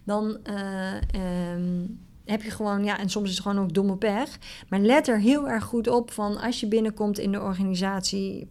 [0.04, 1.84] Dan eh, ehm,
[2.30, 4.38] heb je gewoon, ja, en soms is het gewoon ook domme pech.
[4.68, 8.48] Maar let er heel erg goed op van als je binnenkomt in de organisatie,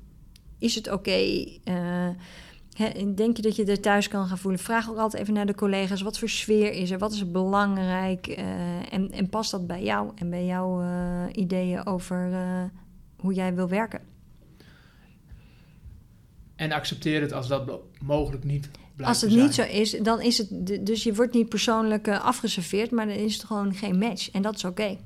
[0.60, 1.46] is het oké?
[1.64, 2.10] Eh,
[3.16, 4.60] denk je dat je er thuis kan gaan voelen?
[4.60, 6.02] Vraag ook altijd even naar de collega's.
[6.02, 6.98] Wat voor sfeer is er?
[6.98, 8.28] Wat is belangrijk?
[8.28, 12.30] Eh, en, en past dat bij jou en bij jouw eh, ideeën over
[13.18, 14.02] hoe jij wil werken?
[16.56, 18.70] En accepteer het als dat mogelijk niet
[19.06, 19.44] Als het zijn.
[19.44, 20.48] niet zo is, dan is het...
[20.86, 24.32] Dus je wordt niet persoonlijk eh, afgeserveerd, maar dan is het gewoon geen match.
[24.32, 24.98] En dat is oké.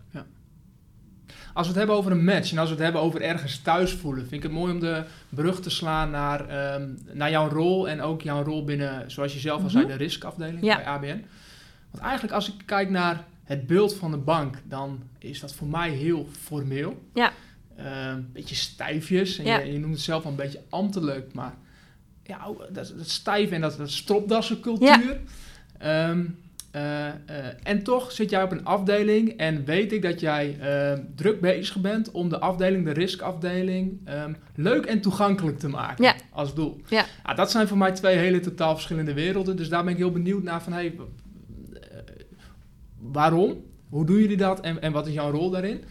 [1.53, 3.91] Als we het hebben over een match en als we het hebben over ergens thuis
[3.93, 7.89] voelen, vind ik het mooi om de brug te slaan naar, ehm, naar jouw rol
[7.89, 9.91] en ook jouw rol binnen, zoals je zelf al zei, Mhm.
[9.91, 10.75] de riskafdeling Ja.
[10.75, 11.25] bij ABN.
[11.91, 15.67] Want eigenlijk als ik kijk naar het beeld van de bank, dan is dat voor
[15.67, 17.01] mij heel formeel.
[17.13, 17.31] Ja.
[17.75, 19.59] Een beetje stijfjes en Ja.
[19.59, 21.55] je, je noemt het zelf al een beetje ambtelijk, maar
[22.31, 25.19] ja, ook dat, dat stijf en dat, dat stropdassencultuur.
[25.77, 26.25] Ehm,
[26.71, 27.13] eh, eh,
[27.63, 31.77] en toch zit jij op een afdeling en weet ik dat jij eh, druk bezig
[31.81, 36.15] bent om de afdeling, de riskafdeling, ehm, leuk en toegankelijk te maken Ja.
[36.31, 36.81] als doel.
[36.87, 37.05] Ja.
[37.23, 39.55] Ah, dat zijn voor mij twee hele totaal verschillende werelden.
[39.55, 40.95] Dus daar ben ik heel benieuwd naar van hey,
[41.73, 41.97] eh,
[42.99, 43.63] waarom?
[43.89, 45.83] Hoe doen jullie dat en, en wat is jouw rol daarin?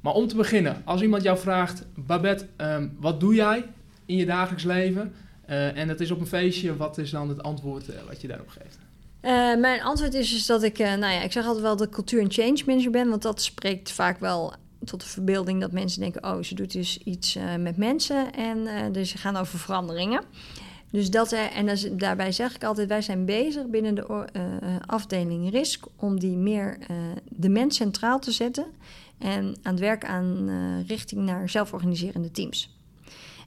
[0.00, 3.64] Maar om te beginnen, als iemand jou vraagt, Babette, ehm, wat doe jij
[4.06, 5.12] in je dagelijks leven?
[5.50, 8.28] Eh, en het is op een feestje, wat is dan het antwoord eh, wat je
[8.28, 8.78] daarop geeft?
[9.20, 11.92] Eh, mijn antwoord is dus dat ik, nou ja, ik zeg altijd wel dat ik
[11.92, 14.52] cultuur- en change manager ben, want dat spreekt vaak wel
[14.84, 19.10] tot de verbeelding dat mensen denken, oh, ze doet dus iets met mensen en dus
[19.10, 20.22] ze gaan over veranderingen.
[20.90, 24.26] Dus dat, en dat daarbij zeg ik altijd, wij zijn bezig binnen de
[24.86, 26.78] afdeling RISK om die meer
[27.28, 28.66] de mens centraal te zetten
[29.18, 30.50] en aan het werk aan
[30.86, 32.79] richting naar zelforganiserende teams.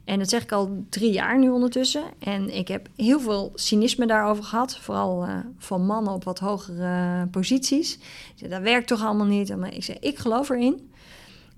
[0.05, 2.03] En dat zeg ik al drie jaar nu ondertussen.
[2.19, 4.77] En ik heb heel veel cynisme daarover gehad.
[4.77, 7.99] Vooral eh, van mannen op wat hogere eh, posities.
[8.35, 9.57] Zei, dat werkt toch allemaal niet.
[9.57, 10.91] Maar ik zeg, ik geloof erin.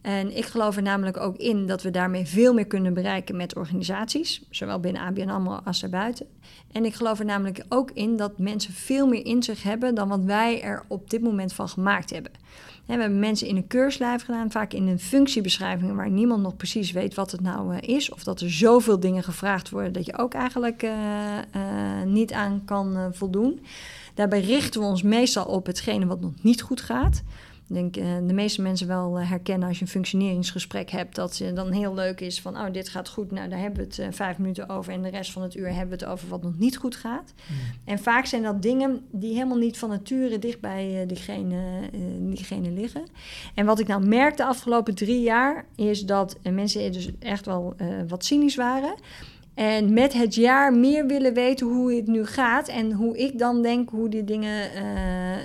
[0.02, 3.56] En ik geloof er namelijk ook in dat we daarmee veel meer kunnen bereiken met
[3.56, 4.42] organisaties.
[4.50, 6.26] Zowel binnen ABN AMRO als daarbuiten.
[6.72, 9.96] En ik geloof er namelijk ook in dat mensen veel meer in zich hebben...
[9.96, 12.32] dan wat wij er op dit moment van gemaakt hebben.
[12.86, 15.96] We hebben mensen in een keurslijf gedaan, vaak in een functiebeschrijving...
[15.96, 18.12] waar niemand nog precies weet wat het nou eh, is.
[18.12, 19.94] Of dat er zoveel dingen gevraagd worden...
[19.94, 23.60] dat je ook eigenlijk eh, eh, niet aan kan voldoen.
[24.14, 27.24] Daarbij richten we ons meestal op hetgene wat nog niet goed gaat...
[27.68, 31.38] Ik denk eh, de meeste mensen wel eh, herkennen als je een functioneringsgesprek hebt, dat
[31.38, 34.00] het dan heel leuk is van, oh, dit gaat goed, nou, daar hebben we het
[34.00, 36.44] eh, vijf minuten over en de rest van het uur hebben we het over wat
[36.44, 37.34] nog niet goed gaat.
[37.84, 43.04] En vaak zijn dat dingen die helemaal niet van nature dicht bij diegene, diegene liggen.
[43.54, 47.76] En wat ik nou merk de afgelopen drie jaar, is dat mensen dus echt wel
[48.08, 48.96] wat cynisch waren.
[49.56, 53.62] En met het jaar meer willen weten hoe het nu gaat en hoe ik dan
[53.62, 54.84] denk hoe die dingen eh,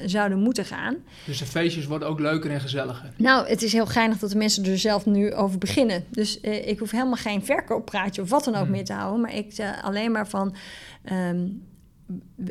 [0.07, 0.97] zouden moeten gaan.
[1.27, 3.11] Dus de feestjes worden ook leuker en gezelliger.
[3.17, 6.05] Nou, het is heel geinig dat de mensen er zelf nu over beginnen.
[6.11, 8.71] Dus eh, ik hoef helemaal geen verkooppraatje of wat dan ook Hmm.
[8.71, 9.21] meer te houden.
[9.21, 10.55] Maar ik zeg alleen maar van...
[11.05, 11.47] ehm,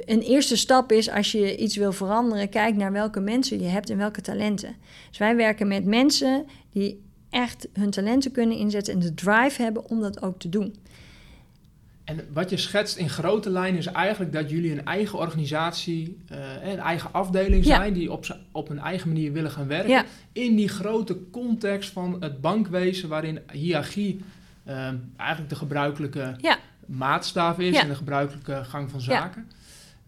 [0.06, 2.50] een eerste stap is als je iets wil veranderen...
[2.50, 4.76] kijk naar welke mensen je hebt en welke talenten.
[5.10, 8.94] Dus wij werken met mensen die echt hun talenten kunnen inzetten...
[8.94, 10.76] en de drive hebben om dat ook te doen.
[12.10, 16.38] En wat je schetst in grote lijnen is eigenlijk dat jullie een eigen organisatie, eh,
[16.72, 17.76] een eigen afdeling Ja.
[17.76, 19.90] zijn, die op, op een eigen manier willen gaan werken.
[19.90, 20.06] Ja.
[20.32, 24.22] In die grote context van het bankwezen, waarin hiërarchie
[24.64, 26.58] eh, eigenlijk de gebruikelijke Ja.
[26.86, 29.48] maatstaf is en de gebruikelijke gang van zaken.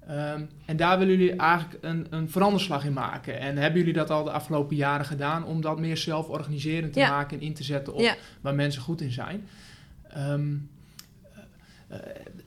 [0.07, 3.39] Ehm, en daar willen jullie eigenlijk een, een veranderslag in maken.
[3.39, 7.37] En hebben jullie dat al de afgelopen jaren gedaan om dat meer zelforganiserend te maken
[7.39, 9.47] en in te zetten op waar mensen goed in zijn?
[10.09, 10.33] Eh,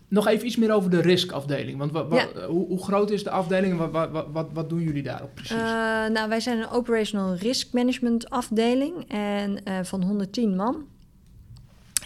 [0.09, 1.79] nog even iets meer over de riskafdeling.
[1.79, 2.47] Want wa- wa- Ja.
[2.47, 5.51] hoe, hoe groot is de afdeling en wat, wat, wat, doen jullie daarop precies?
[5.57, 5.59] Eh,
[6.07, 10.85] nou, wij zijn een operational risk management afdeling en, eh, van 110 man.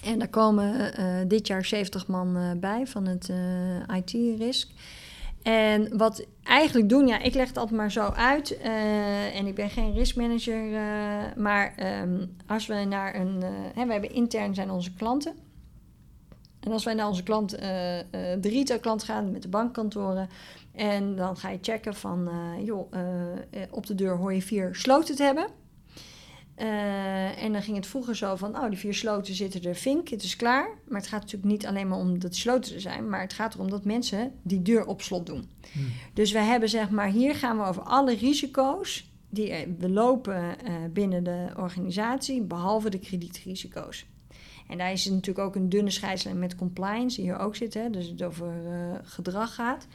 [0.04, 3.28] En daar komen eh, dit jaar 70 man eh, bij van het
[3.88, 4.68] eh, IT-risk.
[5.42, 8.56] En wat eigenlijk doen, ja, ik leg het altijd maar zo uit.
[8.58, 10.74] eh, en ik ben geen riskmanager.
[10.74, 10.82] eh
[11.36, 13.42] maar ehm, als we naar een.
[13.42, 15.32] eh, hè, we hebben intern zijn onze klanten.
[16.68, 20.28] En als wij naar onze klant, uh, de retailklant gaan met de bankkantoren.
[20.72, 22.28] En dan ga je checken van,
[22.64, 22.92] joh,
[23.70, 25.46] op de deur hoor je vier sloten te hebben.
[27.36, 30.22] en dan ging het vroeger zo van, oh, die vier sloten zitten er, vink, het
[30.22, 30.68] is klaar.
[30.88, 33.54] Maar het gaat natuurlijk niet alleen maar om dat sloten er zijn, maar het gaat
[33.54, 35.50] erom dat mensen die deur op slot doen.
[35.72, 35.92] Hmm.
[36.14, 40.56] Dus we hebben zeg maar, hier gaan we over alle risico's die we lopen
[40.92, 44.06] binnen de organisatie, behalve de kredietrisico's.
[44.68, 47.74] En daar is het natuurlijk ook een dunne scheidslijn met compliance, die hier ook zit,
[47.74, 49.86] hè, dus het over uh, gedrag gaat.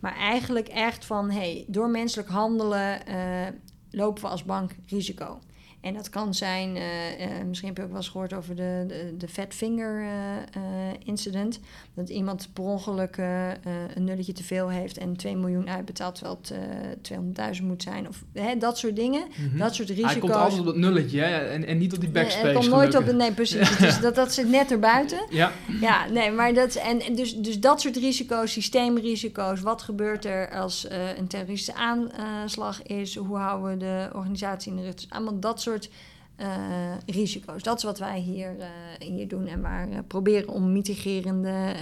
[0.00, 3.46] Maar eigenlijk echt van, hey, door menselijk handelen uh,
[3.90, 5.40] lopen we als bank risico.
[5.80, 6.82] En dat kan zijn, uh,
[7.20, 10.62] uh, misschien heb je ook wel eens gehoord over de, de, de fat finger uh,
[11.04, 11.60] incident.
[11.94, 13.16] Dat iemand per ongeluk
[13.94, 16.38] een nulletje te veel heeft en 2 miljoen uitbetaalt terwijl
[17.32, 18.08] het 200.000 moet zijn.
[18.08, 19.58] Of hè, dat soort dingen, mm -hmm.
[19.58, 20.12] dat soort risico's.
[20.12, 21.48] Hij komt altijd op dat nulletje hè?
[21.48, 22.44] En, en niet op die backspace.
[22.44, 25.26] Hij komt nooit op de, nee precies, dus dat, dat zit net erbuiten.
[25.30, 25.52] Ja.
[25.80, 30.86] Ja, nee, maar dat, en, dus, dus dat soort risico's, systeemrisico's, wat gebeurt er als
[31.16, 35.69] een terroristische aanslag is, hoe houden we de organisatie in de rug, allemaal dat soort
[35.70, 35.90] soort
[36.40, 36.46] uh,
[37.06, 37.62] risico's.
[37.62, 38.66] Dat is wat wij hier, uh,
[38.98, 41.74] hier doen en waar uh, proberen om mitigerende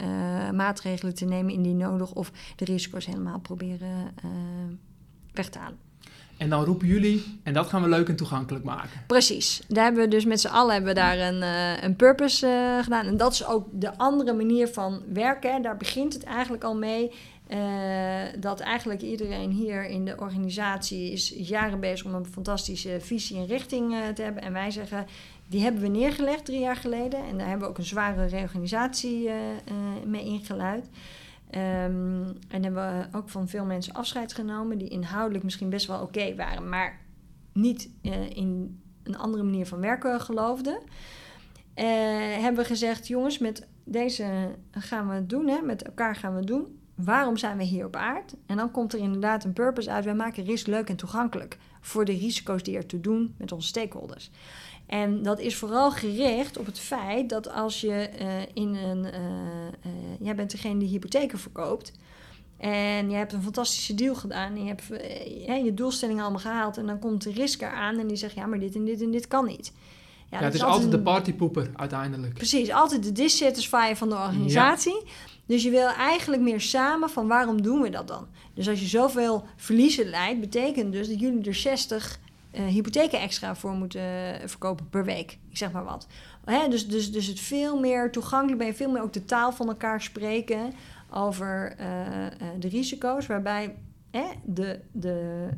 [0.55, 4.15] maatregelen te nemen indien nodig of de risico's helemaal proberen
[5.33, 5.79] weg te halen.
[6.37, 8.91] En dan roepen jullie, en dat gaan we leuk en toegankelijk maken.
[9.07, 9.63] Precies.
[9.69, 11.43] Daar hebben we dus met z'n allen hebben we daar een,
[11.85, 13.07] een purpose gedaan.
[13.07, 15.63] En dat is ook de andere manier van werken.
[15.63, 17.13] Daar begint het eigenlijk al mee.
[17.49, 23.37] Uh, dat eigenlijk iedereen hier in de organisatie is jaren bezig om een fantastische visie
[23.37, 24.43] en richting uh, te hebben.
[24.43, 25.07] En wij zeggen,
[25.47, 27.25] die hebben we neergelegd drie jaar geleden.
[27.25, 29.33] En daar hebben we ook een zware reorganisatie uh,
[30.07, 30.85] mee ingeluid.
[30.85, 36.03] Um, en hebben we ook van veel mensen afscheid genomen die inhoudelijk misschien best wel
[36.03, 37.01] oké waren, maar
[37.53, 37.91] niet
[38.35, 40.79] in een andere manier van werken geloofden.
[42.41, 46.39] hebben we gezegd, jongens, met deze gaan we het doen, hè, met elkaar gaan we
[46.39, 48.35] het doen waarom zijn we hier op aard?
[48.47, 50.05] En dan komt er inderdaad een purpose uit.
[50.05, 53.69] Wij maken risk leuk en toegankelijk voor de risico's die er te doen met onze
[53.69, 54.31] stakeholders.
[54.87, 59.05] En dat is vooral gericht op het feit dat als je uh, in een.
[59.05, 61.93] Uh, uh, jij bent degene die hypotheken verkoopt.
[62.57, 64.57] En je hebt een fantastische deal gedaan.
[64.57, 66.77] En je hebt je doelstellingen allemaal gehaald.
[66.77, 69.11] En dan komt de risk eraan en die zegt: ja, maar dit en dit en
[69.11, 69.73] dit kan niet.
[70.31, 72.35] Ja, het is, altijd de partypoeper uiteindelijk.
[72.35, 75.03] Precies, altijd de dissatisfier van de organisatie.
[75.49, 78.27] Dus je wil eigenlijk meer samen van waarom doen we dat dan?
[78.55, 82.19] Dus als je zoveel verliezen leidt, betekent dus dat jullie er 60
[82.53, 84.01] uh, eh, hypotheken extra voor moeten
[84.41, 85.39] eh, verkopen per week.
[85.51, 86.07] Ik zeg maar wat.
[86.45, 86.69] Hè?
[86.69, 89.69] Dus, dus, dus het veel meer toegankelijk ben je, veel meer ook de taal van
[89.69, 90.73] elkaar spreken
[91.11, 91.87] over uh,
[92.59, 93.27] de risico's.
[93.27, 93.75] Waarbij
[94.11, 95.49] hè, de, de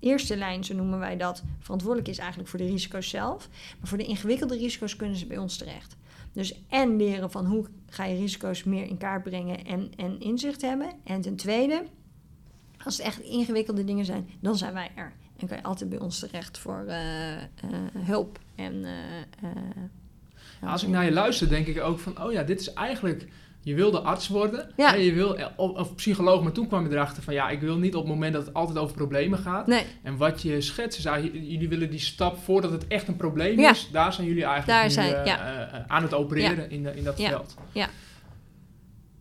[0.00, 3.48] eerste lijn, zo noemen wij dat, verantwoordelijk is eigenlijk voor de risico's zelf.
[3.78, 5.96] Maar voor de ingewikkelde risico's kunnen ze bij ons terecht.
[6.34, 10.62] Dus en leren van hoe ga je risico's meer in kaart brengen en, en inzicht
[10.62, 10.90] hebben.
[11.04, 11.84] En ten tweede,
[12.84, 15.12] als het echt ingewikkelde dingen zijn, dan zijn wij er.
[15.36, 17.40] En kan je altijd bij ons terecht voor uh, uh,
[17.96, 18.38] hulp.
[18.54, 22.72] En, uh, als ik naar je luister, denk ik ook van, oh ja, dit is
[22.72, 23.28] eigenlijk
[23.64, 24.94] je wilde arts worden, ja.
[24.94, 27.76] je wil, eh, of, of, psycholoog, maar toen kwam je erachter van ja, ik wil
[27.76, 29.66] niet op het moment dat het altijd over problemen gaat.
[29.66, 29.84] Nee.
[30.02, 33.58] En wat je schetst is eigenlijk, jullie willen die stap voordat het echt een probleem
[33.58, 35.72] is, daar zijn jullie eigenlijk daar zijn, uh, ja.
[35.72, 37.56] uh, aan het opereren in, in dat veld.
[37.72, 37.88] Ja.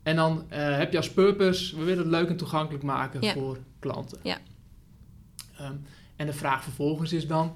[0.04, 4.20] En dan heb je als purpose, we willen het leuk en toegankelijk maken voor klanten.
[4.22, 4.38] Ja.
[5.62, 7.56] Um, en de vraag vervolgens is dan,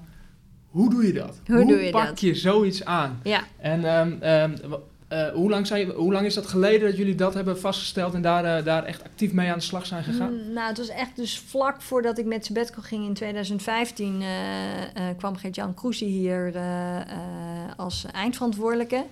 [0.66, 1.40] hoe doe je dat?
[1.46, 2.20] Hoe, doe je pak dat?
[2.20, 3.20] je zoiets aan?
[3.22, 3.44] Ja.
[3.58, 4.80] En um, um,
[5.12, 8.22] uh, hoe, lang zijn, hoe lang is dat geleden dat jullie dat hebben vastgesteld en
[8.22, 10.32] daar, uh, daar echt actief mee aan de slag zijn gegaan?
[10.32, 14.26] Mm, nou, het was echt dus vlak voordat ik met sabbatical ging in 2015 uh,
[15.16, 16.52] kwam Gert-Jan Kroesie hier
[17.76, 19.04] als eindverantwoordelijke.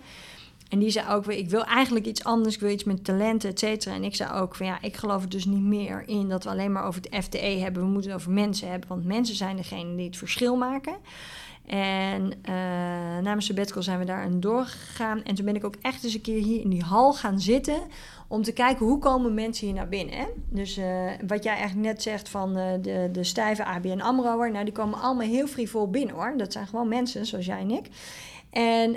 [0.69, 3.51] En die zei ook weer, ik wil eigenlijk iets anders, ik wil iets met talenten,
[3.51, 3.95] et cetera.
[3.95, 6.51] En ik zei ook van ja, ik geloof er dus niet meer in dat we
[6.51, 7.83] alleen maar over het FTE hebben.
[7.83, 10.97] We moeten het over mensen hebben, want mensen zijn degene die het verschil maken.
[11.67, 15.23] En uh, na mijn sabbatical zijn we daar aan doorgegaan.
[15.23, 17.81] En toen ben ik ook echt eens een keer hier in die hal gaan zitten...
[18.29, 20.15] om te kijken hoe komen mensen hier naar binnen.
[20.15, 20.25] Hè?
[20.51, 24.51] Dus uh, wat jij eigenlijk net zegt van uh, de, de stijve ABN AMRO'er...
[24.51, 26.35] nou, die komen allemaal heel frivol binnen, hoor.
[26.37, 27.87] Dat zijn gewoon mensen, zoals jij en ik.
[28.51, 28.97] En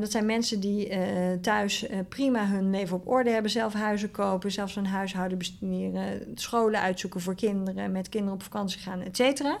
[0.00, 0.92] dat zijn mensen die
[1.40, 6.80] thuis prima hun leven op orde hebben, zelf huizen kopen, zelfs een huishouden besturen, scholen
[6.80, 9.58] uitzoeken voor kinderen, met kinderen op vakantie gaan, et cetera.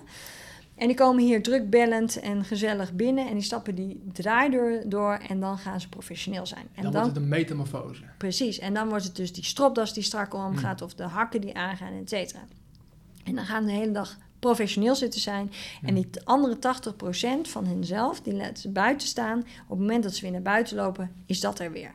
[0.82, 5.40] En die komen hier drukbellend en gezellig binnen en die stappen die draaideur door en
[5.40, 6.66] dan gaan ze professioneel zijn.
[6.74, 8.02] En dan, dan wordt het een metamorfose.
[8.18, 10.86] Precies, en dan wordt het dus die stropdas die strak omgaat mm.
[10.86, 12.40] of de hakken die aangaan, et cetera.
[13.24, 15.52] En dan gaan ze de hele dag professioneel zitten zijn.
[15.82, 19.38] En die andere 80% van henzelf, die laten ze buiten staan.
[19.38, 21.92] Op het moment dat ze weer naar buiten lopen, is dat er weer.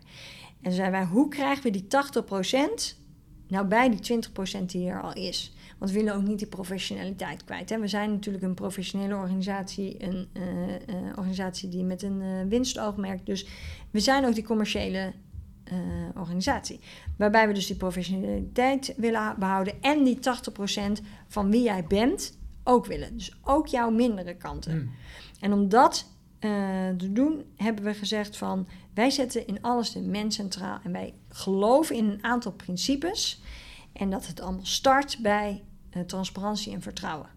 [0.62, 1.88] En zeiden wij, hoe krijgen we die
[2.94, 2.96] 80%
[3.48, 4.20] nou bij die
[4.62, 5.54] 20% die er al is?
[5.78, 7.70] Want we willen ook niet die professionaliteit kwijt.
[7.70, 7.80] Hè.
[7.80, 10.78] We zijn natuurlijk een professionele organisatie, een uh, uh,
[11.16, 13.26] organisatie die met een uh, winstoogmerk.
[13.26, 13.48] Dus
[13.92, 15.14] we zijn ook die commerciële
[16.16, 16.80] organisatie.
[17.18, 20.20] Waarbij we dus die professionaliteit willen behouden en die
[21.00, 23.18] 80% van wie jij bent ook willen.
[23.18, 24.76] Dus ook jouw mindere kanten.
[24.76, 24.92] Mm.
[25.40, 26.08] En om dat
[26.98, 31.14] te doen, hebben we gezegd van wij zetten in alles de mens centraal en wij
[31.30, 33.42] geloven in een aantal principes.
[33.98, 37.30] En dat het allemaal start bij uh, transparantie en vertrouwen.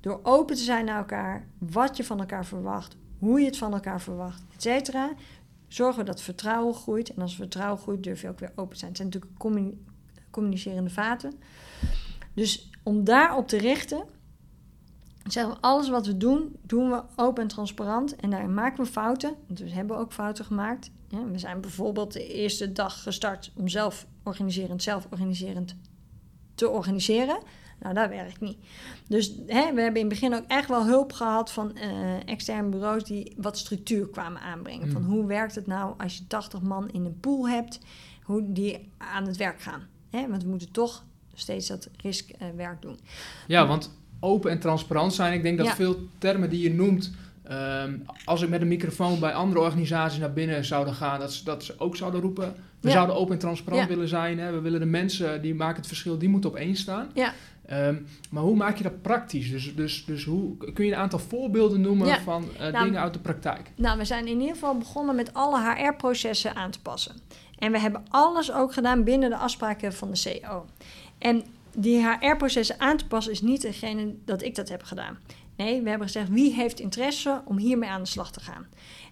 [0.00, 3.72] Door open te zijn naar elkaar, wat je van elkaar verwacht, hoe je het van
[3.72, 5.12] elkaar verwacht, et cetera,
[5.68, 7.14] zorgen we dat vertrouwen groeit.
[7.14, 8.90] En als vertrouwen groeit, durf je ook weer open te zijn.
[8.90, 9.70] Het zijn natuurlijk
[10.30, 11.32] communicerende vaten.
[12.34, 14.04] Dus om daarop te richten,
[15.24, 18.16] zeggen we alles wat we doen, doen we open en transparant.
[18.16, 19.34] En daarin maken we fouten.
[19.46, 20.90] We hebben ook fouten gemaakt.
[21.08, 25.76] we zijn bijvoorbeeld de eerste dag gestart om zelf organiserend, zelf organiserend
[26.54, 27.38] te organiseren.
[27.80, 28.58] Nou, dat werkt niet.
[29.08, 32.68] Dus hè, we hebben in het begin ook echt wel hulp gehad van uh, externe
[32.68, 34.90] bureaus die wat structuur kwamen aanbrengen.
[34.90, 35.10] Van hmm.
[35.10, 37.80] hoe werkt het nou als je 80 man in een pool hebt,
[38.22, 39.82] hoe die aan het werk gaan.
[40.10, 40.28] Hè?
[40.28, 42.98] Want we moeten toch steeds dat riskwerk doen.
[43.46, 47.12] Ja, want open en transparant zijn, ik denk dat veel termen die je noemt.
[47.50, 51.44] Um, als ik met een microfoon bij andere organisaties naar binnen zouden gaan, dat ze,
[51.44, 52.54] dat ze ook zouden roepen.
[52.80, 54.38] We zouden open en transparant willen zijn.
[54.38, 54.52] Hè?
[54.52, 57.10] We willen de mensen die maken het verschil, die moeten op één staan.
[57.14, 57.32] Ja.
[57.72, 59.50] Um, maar hoe maak je dat praktisch?
[59.50, 63.18] Dus, dus, dus hoe, kun je een aantal voorbeelden noemen van uh, dingen uit de
[63.18, 63.70] praktijk?
[63.76, 67.14] Nou, we zijn in ieder geval begonnen met alle HR-processen aan te passen.
[67.58, 70.66] En we hebben alles ook gedaan binnen de afspraken van de CEO.
[71.18, 71.42] En
[71.76, 75.18] die HR-processen aan te passen is niet degene dat ik dat heb gedaan.
[75.56, 78.66] Nee, we hebben gezegd wie heeft interesse om hiermee aan de slag te gaan.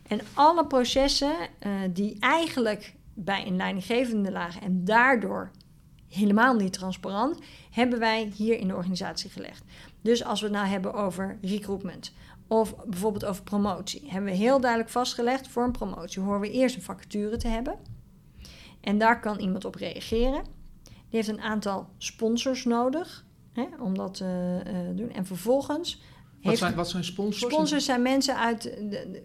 [0.07, 5.51] En alle processen uh, die eigenlijk bij een leidinggevende lagen en daardoor
[6.09, 7.39] helemaal niet transparant,
[7.71, 9.65] hebben wij hier in de organisatie gelegd.
[10.01, 12.13] Dus als we het nou hebben over recruitment
[12.47, 16.77] of bijvoorbeeld over promotie, hebben we heel duidelijk vastgelegd voor een promotie horen we eerst
[16.77, 17.79] een vacature te hebben.
[18.81, 20.45] En daar kan iemand op reageren.
[20.85, 25.11] Die heeft een aantal sponsors nodig hè, om dat te uh, doen.
[25.11, 26.03] En vervolgens
[26.45, 27.53] wat zijn, wat zijn sponsors?
[27.53, 28.79] Sponsors zijn mensen uit,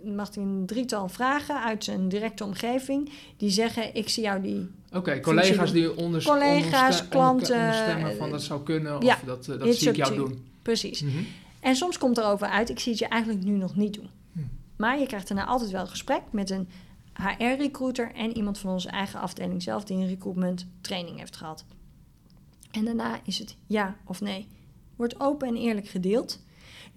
[0.04, 4.70] mag ik een drietal vragen, uit zijn directe omgeving, die zeggen: Ik zie jou die.
[4.94, 7.56] Oké, collega's die onder, collega's, klanten.
[7.56, 10.46] Onderstemmen van dat zou kunnen of ja, dat, uh, dat zie ik jou doen.
[10.62, 11.02] Precies.
[11.02, 11.26] Mm -hmm.
[11.60, 14.10] En soms komt er over uit: Ik zie het je eigenlijk nu nog niet doen.
[14.32, 14.40] Hm.
[14.76, 16.68] Maar je krijgt daarna altijd wel een gesprek met een
[17.14, 21.66] HR-recruiter en iemand van onze eigen afdeling zelf die een recruitment training heeft gehad.
[22.72, 24.48] En daarna is het ja of nee.
[24.96, 26.40] Wordt open en eerlijk gedeeld.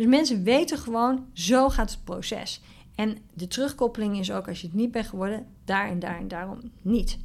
[0.02, 2.60] Dus mensen weten gewoon, zo gaat het proces.
[2.94, 6.28] En de terugkoppeling is ook als je het niet bent geworden, daar en daar en
[6.28, 7.18] daarom niet.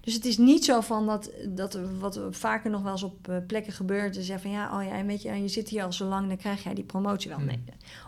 [0.00, 3.36] Dus het is niet zo van dat, dat wat vaker nog wel eens op eh,
[3.46, 4.14] plekken gebeurt.
[4.14, 6.36] Zeggen van ja, oh ja, en weet je, je zit hier al zo lang, dan
[6.36, 7.38] krijg jij die promotie wel.
[7.38, 7.46] Hmm.
[7.46, 7.62] Nee.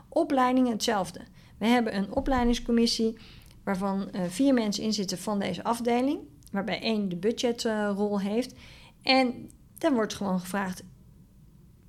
[0.09, 1.21] Opleidingen hetzelfde.
[1.59, 3.17] We hebben een opleidingscommissie
[3.65, 6.19] waarvan uh, vier mensen in zitten van deze afdeling.
[6.53, 8.55] Waarbij één de budgetrol uh, heeft.
[9.03, 10.83] En dan wordt gewoon gevraagd: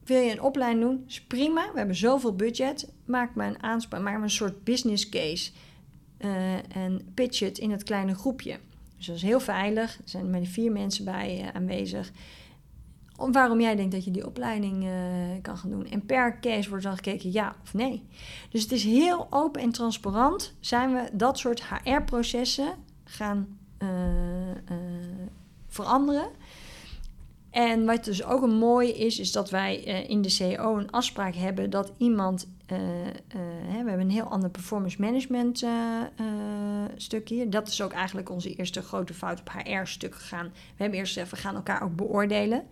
[0.09, 1.03] wil je een opleiding doen?
[1.07, 1.71] Is prima.
[1.71, 2.93] We hebben zoveel budget.
[3.05, 4.01] Maak maar een aanspraak.
[4.01, 5.51] Maak maar een soort business case.
[6.19, 8.59] Uh, en pitch het in het kleine groepje.
[8.97, 9.97] Dus dat is heel veilig.
[9.97, 12.11] Er zijn maar vier mensen bij uh, aanwezig.
[13.15, 14.91] Om waarom jij denkt dat je die opleiding uh,
[15.41, 15.85] kan gaan doen.
[15.85, 18.03] En per case wordt dan gekeken ja of nee.
[18.49, 20.53] Dus het is heel open en transparant.
[20.59, 23.57] Zijn we dat soort HR-processen gaan
[25.67, 26.29] veranderen.
[27.51, 30.91] En wat dus ook een mooi is, is dat wij uh, in de CEO een
[30.91, 32.47] afspraak hebben dat iemand.
[32.71, 33.11] Uh, uh,
[33.67, 35.65] hè, we hebben een heel ander performance management
[36.95, 37.49] stuk hier.
[37.49, 40.45] Dat is ook eigenlijk onze eerste grote fout op HR-stuk gegaan.
[40.53, 42.63] We hebben eerst gezegd, we gaan elkaar ook beoordelen.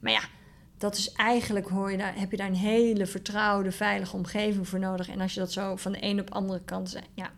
[0.00, 0.22] Maar ja,
[0.78, 4.78] dat is eigenlijk, hoor je daar, heb je daar een hele vertrouwde, veilige omgeving voor
[4.78, 5.08] nodig.
[5.08, 7.30] En als je dat zo van de een op de andere kant zegt, ja,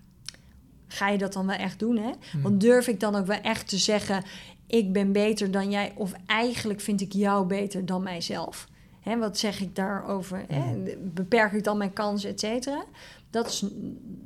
[0.87, 1.97] ga je dat dan wel echt doen?
[1.97, 2.11] Hè?
[2.31, 2.43] Hmm.
[2.43, 4.25] Want durf ik dan ook wel echt te zeggen,
[4.67, 8.69] ik ben beter dan jij, of eigenlijk vind ik jou beter dan mijzelf.
[9.01, 10.45] Hè, wat zeg ik daarover?
[10.49, 10.63] Hè?
[10.99, 12.85] Beperk ik dan mijn kansen, et cetera?
[13.31, 13.65] Dat is,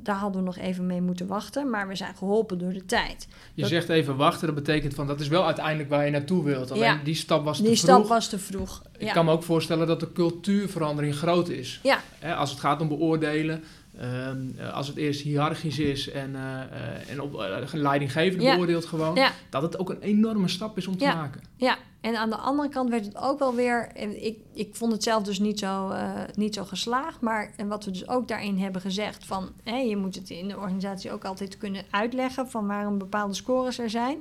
[0.03, 3.27] daar hadden we nog even mee moeten wachten, maar we zijn geholpen door de tijd.
[3.53, 6.71] Je zegt even wachten, dat betekent van dat is wel uiteindelijk waar je naartoe wilt.
[6.71, 7.85] Alleen die stap was te die vroeg.
[7.85, 8.81] Die stap was te vroeg.
[8.97, 11.79] Ik kan me ook voorstellen dat de cultuurverandering groot is.
[11.83, 12.01] Ja.
[12.35, 13.63] als het gaat om beoordelen,
[13.99, 18.53] ehm, eh, als het eerst hiërarchisch is en, eh, en op uh, leidinggevend Ja.
[18.53, 19.31] beoordeelt gewoon, Ja.
[19.49, 21.15] dat het ook een enorme stap is om te Ja.
[21.15, 21.41] maken.
[21.55, 23.95] Ja, en aan de andere kant werd het ook wel weer...
[24.23, 25.93] Ik, ik vond het zelf dus niet zo,
[26.35, 27.21] niet zo geslaagd.
[27.21, 29.25] Maar en wat we dus ook daarin hebben gezegd...
[29.25, 32.49] van hè, je moet het in de organisatie ook altijd kunnen uitleggen...
[32.49, 34.17] van waarom bepaalde scores er zijn.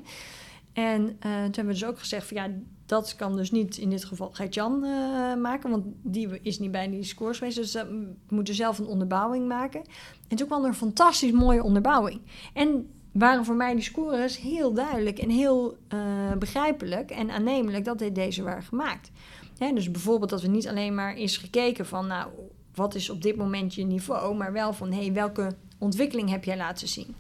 [0.73, 2.37] En toen hebben we dus ook gezegd van...
[2.37, 2.49] ja,
[2.89, 5.71] dat kan dus niet in dit geval Gert-Jan eh, maken...
[5.71, 7.57] want die is niet bij die scores geweest.
[7.57, 9.83] Dus eh, we moeten zelf een onderbouwing maken.
[10.29, 12.21] En toen kwam er een fantastisch mooie onderbouwing.
[12.53, 15.99] En waren voor mij die scores heel duidelijk en heel eh,
[16.39, 19.11] begrijpelijk en aannemelijk dat dit deze waren gemaakt.
[19.59, 22.31] Hè, dus bijvoorbeeld dat we niet alleen maar eens gekeken van, nou,
[22.75, 26.45] wat is op dit moment je niveau, maar wel van, hé, hey, welke ontwikkeling heb
[26.45, 27.15] jij laten zien?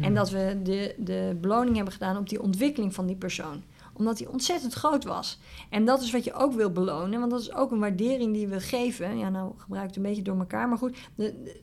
[0.00, 3.62] En dat we de, de beloning hebben gedaan op die ontwikkeling van die persoon
[3.94, 5.38] omdat die ontzettend groot was.
[5.70, 7.18] En dat is wat je ook wil belonen.
[7.18, 9.18] Want dat is ook een waardering die we geven.
[9.18, 10.68] Ja, nou gebruik ik het een beetje door elkaar.
[10.68, 11.62] Maar goed, de, de-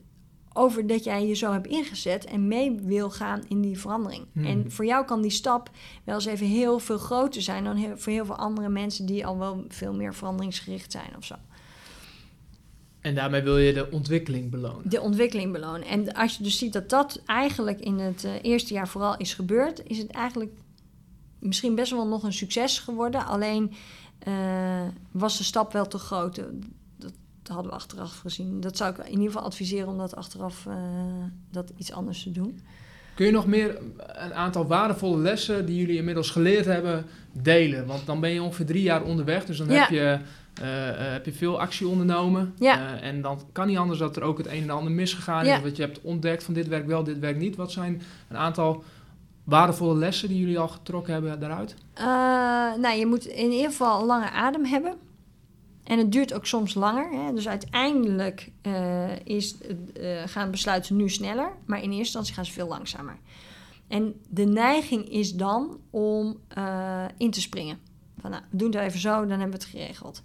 [0.52, 4.26] over dat jij je zo hebt ingezet en mee wil gaan in die verandering.
[4.32, 4.44] Hmm.
[4.44, 5.70] En voor jou kan die stap
[6.04, 9.26] wel eens even heel veel groter zijn dan heel, voor heel veel andere mensen die
[9.26, 11.34] al wel veel meer veranderingsgericht zijn of zo.
[13.00, 14.90] En daarmee wil je de ontwikkeling belonen.
[14.90, 15.86] De ontwikkeling belonen.
[15.86, 19.34] En als je dus ziet dat dat eigenlijk in het eh, eerste jaar vooral is
[19.34, 20.52] gebeurd, is het eigenlijk
[21.42, 23.26] misschien best wel nog een succes geworden.
[23.26, 23.72] Alleen
[24.18, 24.32] eh,
[25.10, 26.34] was de stap wel te groot.
[26.98, 27.12] Dat,
[27.46, 28.60] hadden we achteraf gezien.
[28.60, 30.74] Dat zou ik in ieder geval adviseren om dat achteraf eh,
[31.50, 32.60] dat iets anders te doen.
[33.14, 37.86] Kun je nog meer een aantal waardevolle lessen die jullie inmiddels geleerd hebben delen?
[37.86, 39.80] Want dan ben je ongeveer drie jaar onderweg, dus dan Ja.
[39.80, 40.18] heb, je,
[40.60, 42.54] eh, heb je veel actie ondernomen.
[42.58, 43.00] Ja.
[43.00, 45.56] En dan kan niet anders dat er ook het een en ander misgegaan Ja.
[45.56, 45.62] is.
[45.62, 47.56] Dat je hebt ontdekt van dit werkt wel, dit werkt niet.
[47.56, 48.84] Wat zijn een aantal
[49.44, 51.74] waardevolle lessen die jullie al getrokken hebben daaruit?
[51.94, 52.04] Eh,
[52.80, 54.94] nou, je moet in ieder geval een lange adem hebben.
[55.84, 57.10] En het duurt ook soms langer.
[57.10, 57.32] Hè?
[57.32, 61.52] Dus uiteindelijk eh, is, eh, gaan besluiten nu sneller.
[61.66, 63.18] Maar in eerste instantie gaan ze veel langzamer.
[63.88, 66.40] En de neiging is dan om
[67.16, 67.78] in te springen.
[68.20, 70.22] Van nou, we doen het even zo, dan hebben we het geregeld.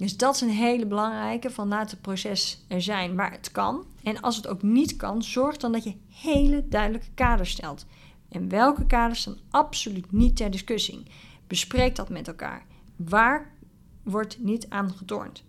[0.00, 3.84] Dus dat is een hele belangrijke van laat het proces er zijn waar het kan.
[4.02, 7.86] En als het ook niet kan, zorg dan dat je hele duidelijke kaders stelt.
[8.30, 11.02] En welke kaders staan absoluut niet ter discussie.
[11.46, 12.64] Bespreek dat met elkaar.
[12.96, 13.50] Waar
[14.02, 15.42] wordt niet aan getornd?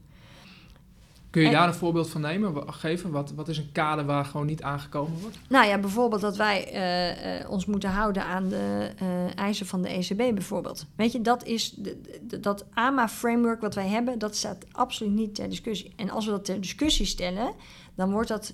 [1.30, 3.12] Kun je En- daar een voorbeeld van nemen, geven?
[3.12, 5.38] Wat, wat is een kader waar gewoon niet aangekomen wordt?
[5.50, 9.82] Nou ja, bijvoorbeeld dat wij eh, eh, ons moeten houden aan de eh, eisen van
[9.82, 10.86] de ECB bijvoorbeeld.
[10.96, 15.36] Weet je, dat is de, de- dat AMA-framework wat wij hebben, dat staat absoluut niet
[15.36, 15.94] ter discussie.
[15.96, 17.54] En als we dat ter discussie stellen,
[17.96, 18.54] dan wordt dat,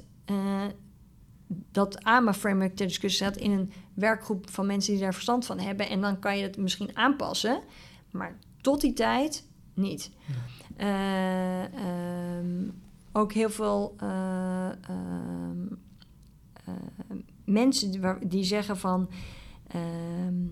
[1.72, 5.90] dat AMA-framework ter discussie staat in een werkgroep van mensen die daar verstand van hebben.
[5.90, 7.62] En dan kan je het misschien aanpassen,
[8.12, 10.12] maar tot die tijd niet.
[10.76, 12.70] Eh, ehm,
[13.12, 15.66] ook heel veel eh, ehm,
[16.54, 16.74] eh,
[17.46, 19.10] mensen die, zeggen van...
[19.68, 20.46] ehm,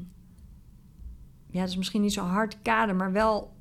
[1.49, 3.53] ja, dat is misschien niet zo'n hard kader, maar wel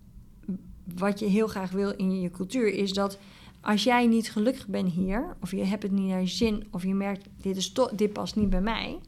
[0.95, 2.74] wat je heel graag wil in je cultuur...
[2.74, 3.18] is dat
[3.65, 6.67] als jij niet gelukkig bent hier, of je hebt het niet naar je zin...
[6.71, 9.01] of je merkt, dit, is dit past niet bij mij...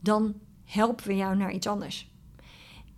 [0.00, 0.34] dan
[0.64, 2.10] helpen we jou naar iets anders.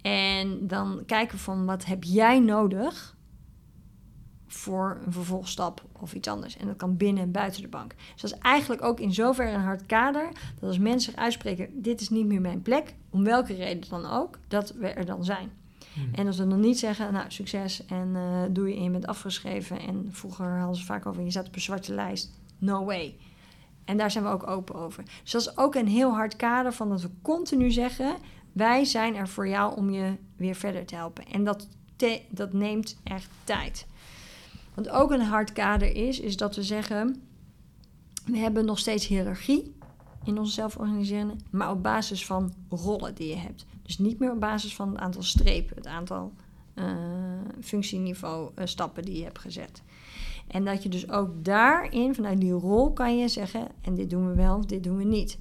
[0.03, 3.17] En dan kijken we van, wat heb jij nodig
[4.47, 6.57] voor een vervolgstap of iets anders.
[6.57, 7.95] En dat kan binnen en buiten de bank.
[8.13, 10.29] Dus dat is eigenlijk ook in zoverre een hard kader...
[10.61, 12.95] dat als mensen zich uitspreken, dit is niet meer mijn plek...
[13.11, 15.51] om welke reden dan ook, dat we er dan zijn.
[15.95, 16.09] Hmm.
[16.15, 19.07] En als we dan niet zeggen, nou, succes en eh, doe je en je bent
[19.07, 19.81] afgeschreven...
[19.81, 23.17] en vroeger hadden ze vaak over, je staat op een zwarte lijst, no way...
[23.85, 25.05] En daar zijn we ook open over.
[25.23, 28.17] Dus dat is ook een heel hard kader van dat we continu zeggen...
[28.53, 31.27] wij zijn er voor jou om je weer verder te helpen.
[31.27, 31.69] En dat,
[32.31, 33.87] dat neemt echt tijd.
[34.75, 37.23] Wat ook een hard kader is, is dat we zeggen...
[38.25, 39.75] we hebben nog steeds hiërarchie
[40.25, 41.37] in onze zelforganiserende...
[41.51, 43.67] maar op basis van rollen die je hebt.
[43.85, 45.77] Dus niet meer op basis van het aantal strepen...
[45.77, 46.33] het aantal
[46.75, 46.87] eh,
[47.61, 49.83] functieniveau eh, stappen die je hebt gezet.
[50.47, 53.69] En dat je dus ook daarin, vanuit die rol, kan je zeggen...
[53.81, 55.39] en dit doen we wel, dit doen we niet.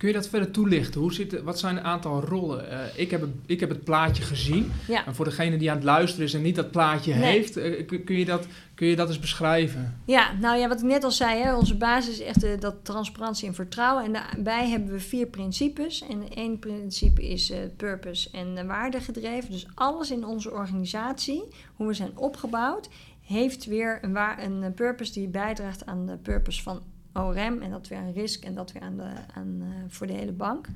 [0.00, 1.00] Kun je dat verder toelichten?
[1.00, 2.70] Hoe zit, wat zijn een aantal rollen?
[2.70, 4.72] Eh, ik, heb het, ik heb het plaatje gezien.
[4.88, 5.06] Ja.
[5.06, 7.32] En voor degene die aan het luisteren is en niet dat plaatje Nee.
[7.32, 10.00] heeft, eh, kun, kun je dat, kun je dat eens beschrijven?
[10.04, 12.74] Ja, nou ja, wat ik net al zei, hè, onze basis is echt eh, dat
[12.82, 14.04] transparantie en vertrouwen.
[14.04, 16.04] En daarbij hebben we vier principes.
[16.08, 19.50] En één principe is purpose en uh, waardegedreven.
[19.50, 21.42] Dus alles in onze organisatie,
[21.74, 22.88] hoe we zijn opgebouwd,
[23.20, 26.82] heeft weer een, waar, een purpose die bijdraagt aan de purpose van
[27.14, 27.62] ORM.
[27.62, 30.32] En dat weer aan risk en dat weer aan de, aan, eh, voor de hele
[30.32, 30.66] bank.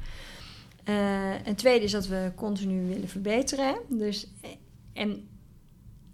[0.85, 3.76] Eh een tweede is dat we continu willen verbeteren.
[3.89, 4.51] Dus, eh,
[4.93, 5.28] en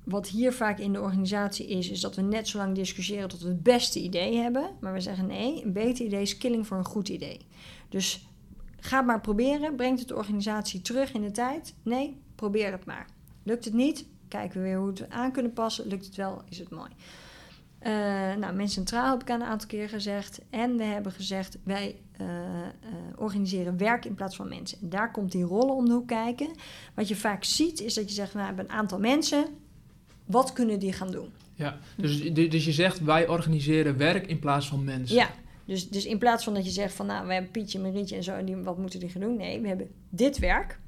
[0.05, 3.41] wat hier vaak in de organisatie is, is dat we net zo lang discussiëren tot
[3.43, 4.71] we het beste idee hebben.
[4.81, 7.41] Maar we zeggen nee, een beter idee is killing voor een goed idee.
[7.89, 8.29] Dus
[8.81, 9.77] ga het maar proberen.
[9.77, 11.75] Brengt het de organisatie terug in de tijd?
[11.83, 13.07] Nee, probeer het maar.
[13.43, 14.05] Lukt het niet?
[14.29, 15.87] Kijken we weer hoe we het aan kunnen passen.
[15.87, 16.43] Lukt het wel?
[16.49, 16.91] Is het mooi.
[17.87, 17.91] Uh,
[18.35, 20.41] nou, Mensen Centraal heb ik een aantal keer gezegd.
[20.51, 22.35] En we hebben gezegd, wij uh, uh,
[23.17, 24.79] organiseren werk in plaats van mensen.
[24.81, 26.49] En daar komt die rollen om de hoek kijken.
[26.95, 29.45] Wat je vaak ziet, is dat je zegt, nou, we hebben een aantal mensen.
[30.25, 31.29] Wat kunnen die gaan doen?
[31.55, 35.17] Ja, dus, dus je zegt, wij organiseren werk in plaats van mensen.
[35.17, 35.31] Ja,
[35.65, 38.23] dus, dus in plaats van dat je zegt van, nou, we hebben Pietje, Marietje en
[38.23, 39.37] zo, en die, wat moeten die gaan doen?
[39.37, 40.79] Nee, we hebben dit werk.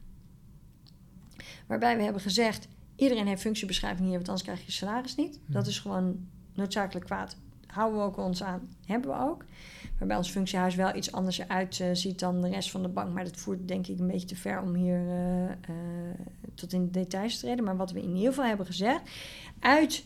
[1.66, 5.38] Waarbij we hebben gezegd, iedereen heeft functiebeschrijving hier, want anders krijg je salaris niet.
[5.46, 7.36] Dat is gewoon noodzakelijk kwaad.
[7.66, 9.44] Houden we ook ons aan, hebben we ook.
[9.98, 13.12] Waarbij ons functiehuis wel iets anders eruit uh, ziet dan de rest van de bank.
[13.12, 15.54] Maar dat voert denk ik een beetje te ver om hier uh, uh,
[16.54, 17.64] tot in de details te treden.
[17.64, 19.00] Maar wat we in ieder geval hebben gezegd.
[19.60, 20.04] Uit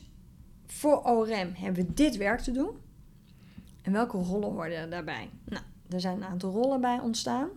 [0.66, 2.70] voor ORM hebben we dit werk te doen.
[3.82, 5.28] En welke rollen worden er daarbij?
[5.44, 7.48] Nou, er zijn een aantal rollen bij ontstaan.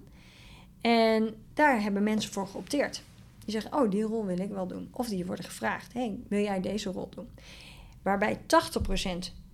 [0.82, 3.04] En daar hebben mensen voor geopteerd.
[3.40, 4.88] Die zeggen, oh, die rol wil ik wel doen.
[4.92, 7.28] Of die worden gevraagd, hey, wil jij deze rol doen?
[8.02, 8.40] Waarbij 80%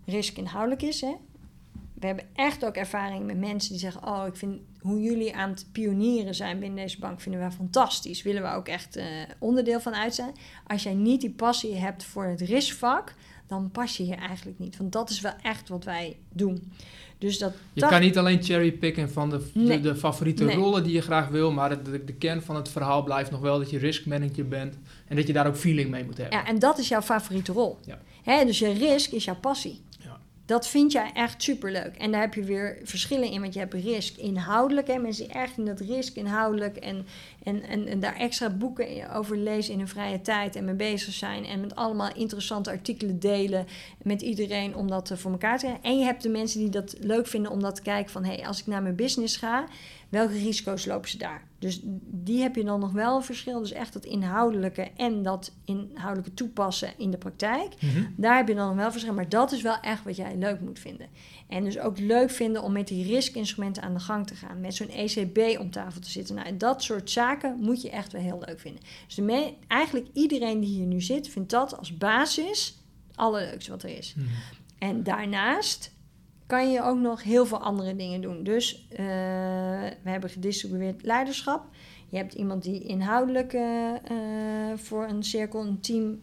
[0.06, 1.02] risk inhoudelijk is.
[1.02, 1.14] Hè?
[1.94, 5.50] We hebben echt ook ervaring met mensen die zeggen: Oh, ik vind hoe jullie aan
[5.50, 8.24] het pionieren zijn binnen deze bank, vinden we fantastisch.
[8.24, 9.04] Willen we ook echt uh,
[9.40, 10.32] onderdeel van uit zijn.
[10.68, 13.14] Als jij niet die passie hebt voor het riskvak,
[13.48, 14.78] dan pas je hier eigenlijk niet.
[14.78, 16.72] Want dat is wel echt wat wij doen.
[17.18, 19.82] Dus dat je kan niet alleen cherrypicken van de, nee.
[19.82, 20.56] de, de, favoriete nee.
[20.56, 23.58] rollen die je graag wil, maar de, de, kern van het verhaal blijft nog wel
[23.58, 24.78] dat je risk manager bent
[25.08, 26.38] en dat je daar ook feeling mee moet hebben.
[26.38, 27.78] Ja, en dat is jouw favoriete rol.
[27.86, 28.00] Ja.
[28.26, 29.82] Hè, dus je risk is jouw passie.
[30.04, 30.18] Ja.
[30.46, 31.96] Dat vind jij echt superleuk.
[31.96, 34.88] En daar heb je weer verschillen in, want je hebt risk inhoudelijk.
[34.88, 37.06] Hè, mensen die echt in dat risk inhoudelijk en,
[37.44, 41.14] en, en, en, daar extra boeken over lezen in hun vrije tijd en mee bezig
[41.14, 41.46] zijn.
[41.46, 43.68] En met allemaal interessante artikelen delen
[44.04, 45.84] met iedereen om dat voor elkaar te krijgen.
[45.84, 48.24] En je hebt de mensen die dat leuk vinden om dat te kijken van...
[48.24, 49.66] hé, hey, als ik naar mijn business ga,
[50.16, 51.48] welke risico's lopen ze daar?
[51.60, 53.60] Dus die heb je dan nog wel een verschil.
[53.60, 57.74] Dus echt dat inhoudelijke en dat inhoudelijke toepassen in de praktijk.
[57.80, 58.14] Mm-hmm.
[58.18, 59.14] Daar heb je dan nog wel verschil.
[59.14, 61.08] Maar dat is wel echt wat jij leuk moet vinden.
[61.48, 64.62] En dus ook leuk vinden om met die riskinstrumenten aan de gang te gaan.
[64.62, 66.36] Met zo'n ECB om tafel te zitten.
[66.36, 68.82] Nou, dat soort zaken moet je echt wel heel leuk vinden.
[69.06, 73.84] Dus de eigenlijk iedereen die hier nu zit, vindt dat als basis het allerleukste wat
[73.84, 74.14] er is.
[74.16, 74.34] Mm-hmm.
[74.78, 75.95] En daarnaast
[76.46, 78.44] kan je ook nog heel veel andere dingen doen.
[78.44, 81.66] Dus uh, we hebben gedistribueerd leiderschap.
[82.10, 83.62] Je hebt iemand die inhoudelijk uh,
[84.12, 86.20] uh, voor een cirkel, een team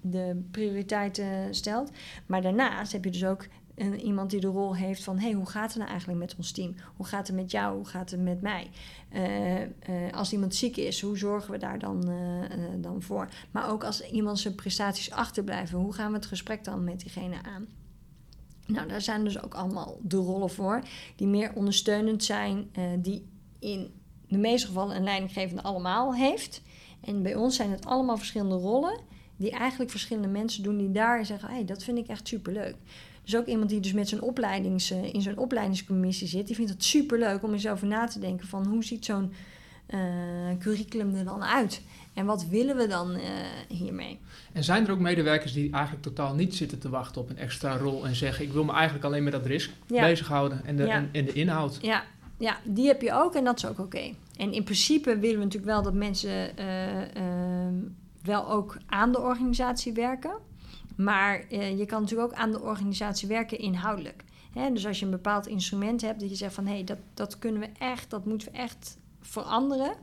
[0.00, 1.90] de prioriteiten stelt.
[2.26, 5.18] Maar daarnaast heb je dus ook een, iemand die de rol heeft van...
[5.18, 6.74] hey, hoe gaat het nou eigenlijk met ons team?
[6.96, 7.76] Hoe gaat het met jou?
[7.76, 8.70] Hoe gaat het met mij?
[10.10, 12.10] als iemand ziek is, hoe zorgen we daar dan,
[12.80, 13.28] dan voor?
[13.50, 15.78] Maar ook als iemand zijn prestaties achterblijven...
[15.78, 17.66] hoe gaan we het gesprek dan met diegene aan?
[18.72, 20.82] Nou, daar zijn dus ook allemaal de rollen voor,
[21.16, 23.24] die meer ondersteunend zijn, uh, die
[23.58, 23.90] in
[24.28, 26.62] de meeste gevallen een leidinggevende allemaal heeft.
[27.00, 29.00] En bij ons zijn het allemaal verschillende rollen,
[29.36, 32.74] die eigenlijk verschillende mensen doen, die daar zeggen: hé, hey, dat vind ik echt superleuk.
[33.24, 36.70] Dus ook iemand die dus met zijn opleidings, uh, in zo'n opleidingscommissie zit, die vindt
[36.70, 39.32] het superleuk om eens over na te denken: van hoe ziet zo'n
[39.88, 40.00] uh,
[40.58, 41.82] curriculum er dan uit?
[42.14, 43.22] En wat willen we dan uh,
[43.68, 44.18] hiermee?
[44.52, 47.76] En zijn er ook medewerkers die eigenlijk totaal niet zitten te wachten op een extra
[47.76, 50.00] rol en zeggen: Ik wil me eigenlijk alleen met dat risk ja.
[50.00, 50.94] bezighouden en de, ja.
[50.94, 51.78] en, en, de inhoud?
[51.82, 52.04] Ja.
[52.38, 53.82] ja, die heb je ook en dat is ook oké.
[53.82, 54.14] Okay.
[54.36, 57.04] En in principe willen we natuurlijk wel dat mensen uh, uh,
[58.22, 60.32] wel ook aan de organisatie werken.
[60.96, 64.24] Maar uh, je kan natuurlijk ook aan de organisatie werken inhoudelijk.
[64.52, 64.72] Hè?
[64.72, 67.38] Dus als je een bepaald instrument hebt dat je zegt van hé, hey, dat, dat
[67.38, 69.94] kunnen we echt, dat moeten we echt veranderen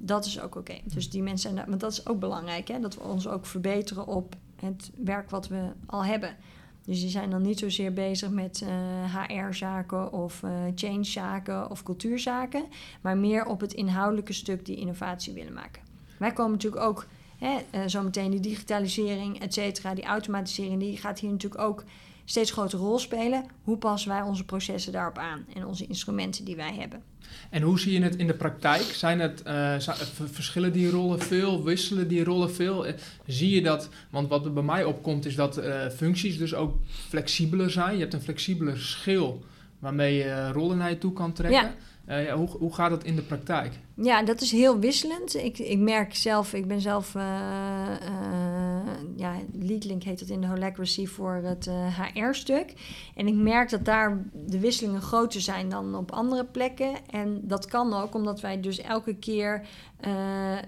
[0.00, 0.74] dat is ook oké.
[0.84, 4.06] Dus die mensen zijn want dat is ook belangrijk, hè, dat we ons ook verbeteren
[4.06, 6.36] op het werk wat we al hebben.
[6.84, 11.82] Dus die zijn dan niet zozeer bezig met uh, eh, HR-zaken of uh, change-zaken of
[11.82, 12.64] cultuurzaken,
[13.00, 15.82] maar meer op het inhoudelijke stuk die innovatie willen maken.
[16.18, 17.06] Wij komen natuurlijk ook,
[17.38, 21.84] hè, uh, zometeen die digitalisering, et cetera, die automatisering, die gaat hier natuurlijk ook
[22.24, 23.44] steeds grotere rol spelen.
[23.62, 27.02] Hoe passen wij onze processen daarop aan en onze instrumenten die wij hebben?
[27.50, 28.82] En hoe zie je het in de praktijk?
[28.82, 29.74] Zijn het, uh,
[30.30, 31.64] verschillen die rollen veel?
[31.64, 32.86] Wisselen die rollen veel?
[32.86, 32.92] Uh,
[33.26, 33.88] zie je dat?
[34.10, 36.76] Want wat er bij mij opkomt is dat uh, functies dus ook
[37.08, 37.94] flexibeler zijn.
[37.94, 39.44] Je hebt een flexibeler schil
[39.78, 41.62] waarmee je rollen naar je toe kan trekken.
[41.62, 41.74] Ja.
[42.06, 43.72] Ja, hoe, hoe gaat dat in de praktijk?
[43.94, 45.34] Ja, dat is heel wisselend.
[45.34, 47.12] Ik, ik merk zelf, ik ben zelf
[49.16, 52.72] ja, Leadlink heet het in de Holacracy voor het HR-stuk.
[53.14, 57.06] En ik merk dat daar de wisselingen groter zijn dan op andere plekken.
[57.10, 59.66] En dat kan ook omdat wij dus elke keer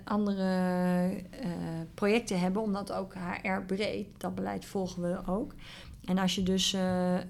[0.04, 1.08] andere
[1.94, 5.54] projecten hebben, omdat ook HR breed, dat beleid volgen we ook.
[6.06, 6.80] En als je dus, uh,
[7.14, 7.20] uh,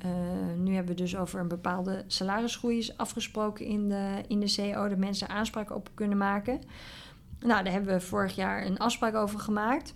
[0.57, 4.99] nu hebben we dus over een bepaalde salarisgroei afgesproken in de, in de CO, dat
[4.99, 6.61] mensen aanspraak op kunnen maken.
[7.41, 9.95] Nou, daar hebben we vorig jaar een afspraak over gemaakt.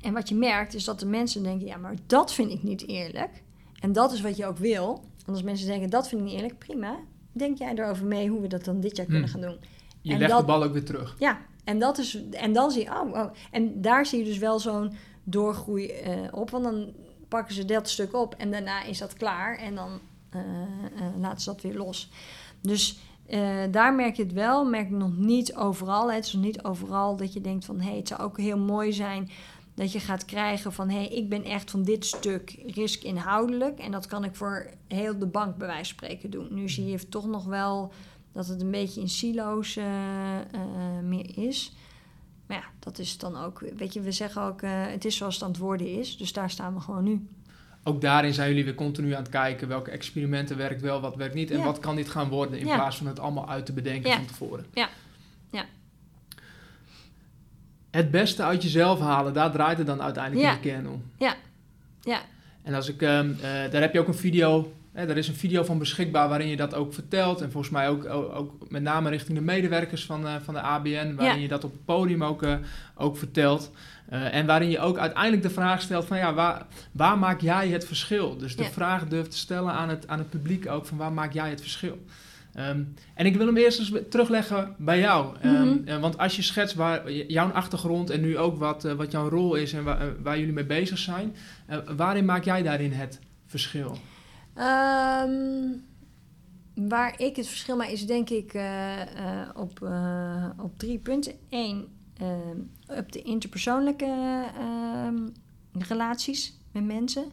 [0.00, 2.88] En wat je merkt is dat de mensen denken, ja, maar dat vind ik niet
[2.88, 3.42] eerlijk.
[3.80, 5.04] En dat is wat je ook wil.
[5.26, 6.96] En als mensen denken, dat vind ik niet eerlijk, prima.
[7.32, 9.40] Denk jij erover mee hoe we dat dan dit jaar kunnen hmm.
[9.40, 9.58] gaan doen?
[10.00, 11.16] Je en legt de bal ook weer terug.
[11.18, 13.30] Ja, en, dat is, en dan zie je, oh, oh.
[13.50, 14.92] En daar zie je dus wel zo'n
[15.24, 16.50] doorgroei uh, op.
[16.50, 16.94] Want dan
[17.28, 20.00] pakken ze dat stuk op en daarna is dat klaar en dan
[20.34, 20.42] uh,
[21.20, 22.10] laten ze dat weer los.
[22.60, 22.98] Dus
[23.30, 26.12] uh, daar merk je het wel, merk ik nog niet overal.
[26.12, 28.92] Het is niet overal dat je denkt van hé, hey, het zou ook heel mooi
[28.92, 29.30] zijn
[29.74, 33.78] dat je gaat krijgen van hé, hey, ik ben echt van dit stuk risk inhoudelijk
[33.78, 36.48] en dat kan ik voor heel de bank bij wijze van spreken doen.
[36.50, 37.92] Nu zie je toch nog wel
[38.32, 39.78] dat het een beetje in silo's
[41.02, 41.76] meer is.
[42.46, 45.34] Maar ja, dat is dan ook, weet je, we zeggen ook, uh, het is zoals
[45.34, 46.16] het aan het worden is.
[46.16, 47.28] Dus daar staan we gewoon nu.
[47.82, 51.34] Ook daarin zijn jullie weer continu aan het kijken welke experimenten werkt wel, wat werkt
[51.34, 51.50] niet.
[51.50, 54.24] En wat kan dit gaan worden in plaats van het allemaal uit te bedenken van
[54.24, 54.66] tevoren.
[54.72, 54.88] Ja,
[55.50, 55.64] ja.
[57.90, 61.02] Het beste uit jezelf halen, daar draait het dan uiteindelijk in de kern om.
[61.18, 61.36] Ja,
[62.00, 62.20] ja.
[62.62, 65.34] En als ik, um, uh, daar heb je ook een video Hè, er is een
[65.34, 67.40] video van beschikbaar waarin je dat ook vertelt.
[67.40, 71.14] En volgens mij ook, ook, met name richting de medewerkers van, uh, van de ABN,
[71.14, 72.54] waarin je dat op het podium ook, uh,
[72.94, 73.70] ook vertelt.
[74.12, 77.68] Uh, en waarin je ook uiteindelijk de vraag stelt van ja, waar, waar maak jij
[77.68, 78.36] het verschil?
[78.36, 81.32] Dus de vraag durft te stellen aan het, aan het publiek ook van waar maak
[81.32, 82.04] jij het verschil?
[82.58, 85.36] Um, en ik wil hem eerst eens terugleggen bij jou.
[85.44, 89.28] Um, mm want als je schetst waar jouw achtergrond en nu ook wat, wat jouw
[89.28, 91.36] rol is en waar, waar jullie mee bezig zijn,
[91.96, 93.98] waarin maak jij daarin het verschil?
[94.58, 95.84] Um,
[96.88, 101.32] waar ik het verschil maak is denk ik uh, uh, op, uh, op drie punten.
[101.50, 102.58] Eén, ehm,
[102.98, 105.28] op de interpersoonlijke ehm,
[105.72, 107.32] relaties met mensen.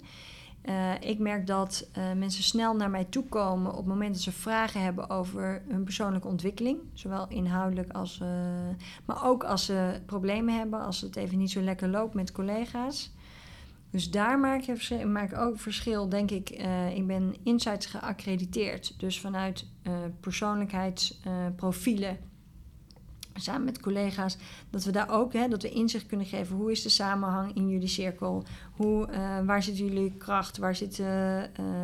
[1.00, 4.82] ik merk dat mensen snel naar mij toe komen op het moment dat ze vragen
[4.82, 6.80] hebben over hun persoonlijke ontwikkeling.
[6.94, 8.22] Zowel inhoudelijk als.
[9.06, 13.13] maar ook als ze problemen hebben, als het even niet zo lekker loopt met collega's.
[13.94, 16.60] Dus daar maak, je, maak ook verschil, denk ik.
[16.60, 19.00] Uh, ik ben Insights geaccrediteerd.
[19.00, 22.16] Dus vanuit uh, persoonlijkheidsprofielen, uh,
[23.34, 24.38] samen met collega's,
[24.70, 26.56] dat we daar ook, hè, dat we inzicht kunnen geven.
[26.56, 28.44] Hoe is de samenhang in jullie cirkel?
[28.72, 29.08] Hoe,
[29.46, 30.58] waar zit jullie kracht?
[30.58, 31.06] Waar zitten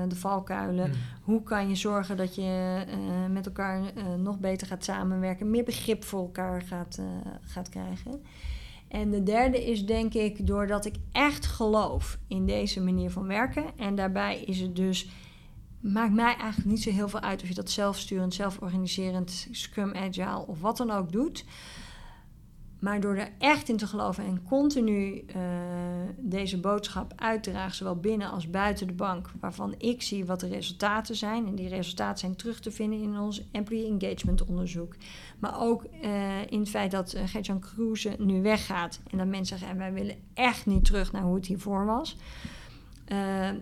[0.07, 0.86] de valkuilen?
[0.91, 0.99] Hmm.
[1.22, 2.84] Hoe kan je zorgen dat je
[3.30, 3.82] met elkaar
[4.18, 5.49] nog beter gaat samenwerken?
[5.49, 7.01] Meer begrip voor elkaar gaat,
[7.41, 8.22] gaat krijgen.
[8.89, 13.65] En de derde is denk ik doordat ik echt geloof in deze manier van werken.
[13.77, 15.09] En daarbij is het dus,
[15.79, 20.47] maakt mij eigenlijk niet zo heel veel uit of je dat zelfsturend, zelforganiserend, Scrum Agile
[20.47, 21.45] of wat dan ook doet.
[22.79, 25.41] Maar door er echt in te geloven en continu uh,
[26.17, 30.39] deze boodschap uit te dragen, zowel binnen als buiten de bank, waarvan ik zie wat
[30.39, 31.47] de resultaten zijn.
[31.47, 34.95] En die resultaten zijn terug te vinden in ons employee engagement onderzoek.
[35.39, 37.63] Maar ook uh, in het feit dat uh, Gert-Jan
[38.17, 38.99] nu weggaat.
[39.11, 42.17] En dat mensen zeggen, en wij willen echt niet terug naar hoe het hiervoor was.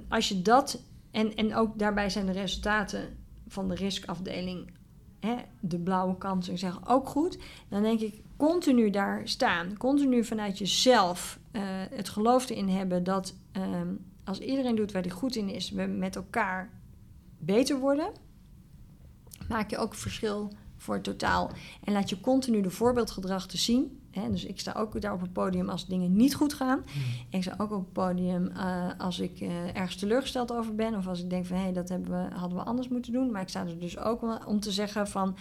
[0.09, 3.17] als je dat, en, en ook daarbij zijn de resultaten
[3.47, 4.71] van de riskafdeling
[5.19, 7.37] hè, de blauwe kant, ik zeg ook goed.
[7.69, 11.39] Dan denk ik, continu daar staan, continu vanuit jezelf
[11.89, 13.93] het geloof erin hebben dat ehm,
[14.27, 16.69] als iedereen doet waar hij goed in is, we met elkaar
[17.37, 18.11] beter worden,
[19.49, 20.51] maak je ook verschil
[20.87, 21.51] voor het totaal.
[21.83, 23.99] En laat je continu de voorbeeldgedrag te zien.
[24.11, 24.31] Hè?
[24.31, 26.83] Dus ik sta ook daar op het podium als dingen niet goed gaan.
[26.91, 27.01] Hmm.
[27.29, 30.95] Ik sta ook op het podium uh, als ik uh, ergens teleurgesteld over ben.
[30.95, 33.31] Of als ik denk van hé, hey, dat hebben we, hadden we anders moeten doen.
[33.31, 35.37] Maar ik sta er dus ook om te zeggen van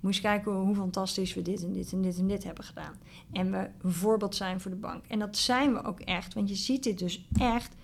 [0.00, 2.94] moet je kijken hoe fantastisch we dit en dit en dit en dit hebben gedaan.
[3.32, 5.04] En we een voorbeeld zijn voor de bank.
[5.06, 7.74] En dat zijn we ook echt, want je ziet dit dus echt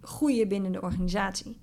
[0.00, 1.58] groeien binnen de organisatie.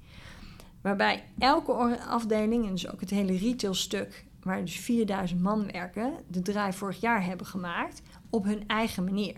[0.81, 6.41] Waarbij elke afdeling, en dus ook het hele retailstuk, waar dus 4000 man werken, de
[6.41, 9.35] draai vorig jaar hebben gemaakt op hun eigen manier.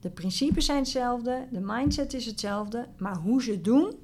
[0.00, 3.94] De principes zijn hetzelfde, de mindset is hetzelfde, maar hoe ze het doen,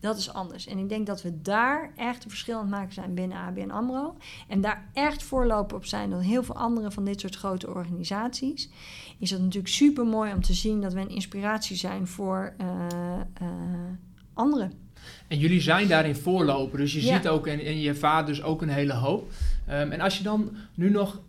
[0.00, 0.66] dat is anders.
[0.66, 3.70] En ik denk dat we daar echt een verschil aan het maken zijn binnen ABN
[3.70, 4.16] AMRO.
[4.48, 8.70] En daar echt voorloper op zijn dan heel veel andere van dit soort grote organisaties.
[9.18, 12.66] Is het natuurlijk super mooi om te zien dat we een inspiratie zijn voor uh,
[13.42, 13.48] uh,
[14.34, 14.72] anderen.
[15.28, 16.78] En jullie zijn daarin voorloper.
[16.78, 19.30] Dus je ziet ook en, en je ervaart dus ook een hele hoop.
[19.70, 21.20] Um, en als je dan nu nog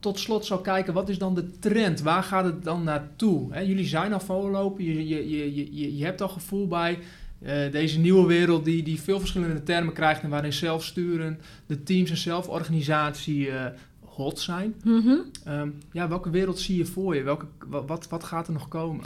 [0.00, 2.00] tot slot zou kijken, wat is dan de trend?
[2.00, 3.64] Waar gaat het dan naartoe?
[3.66, 6.98] Jullie zijn al voorlopen, je, je, je, je, je hebt al gevoel bij
[7.42, 12.10] uh, deze nieuwe wereld die, die veel verschillende termen krijgt en waarin zelfsturen, de teams
[12.10, 13.64] en zelforganisatie uh,
[14.00, 14.74] hot zijn.
[14.84, 15.14] Mhm.
[15.48, 17.22] Um, ja, welke wereld zie je voor je?
[17.22, 19.04] Welke, wat, wat gaat er nog komen?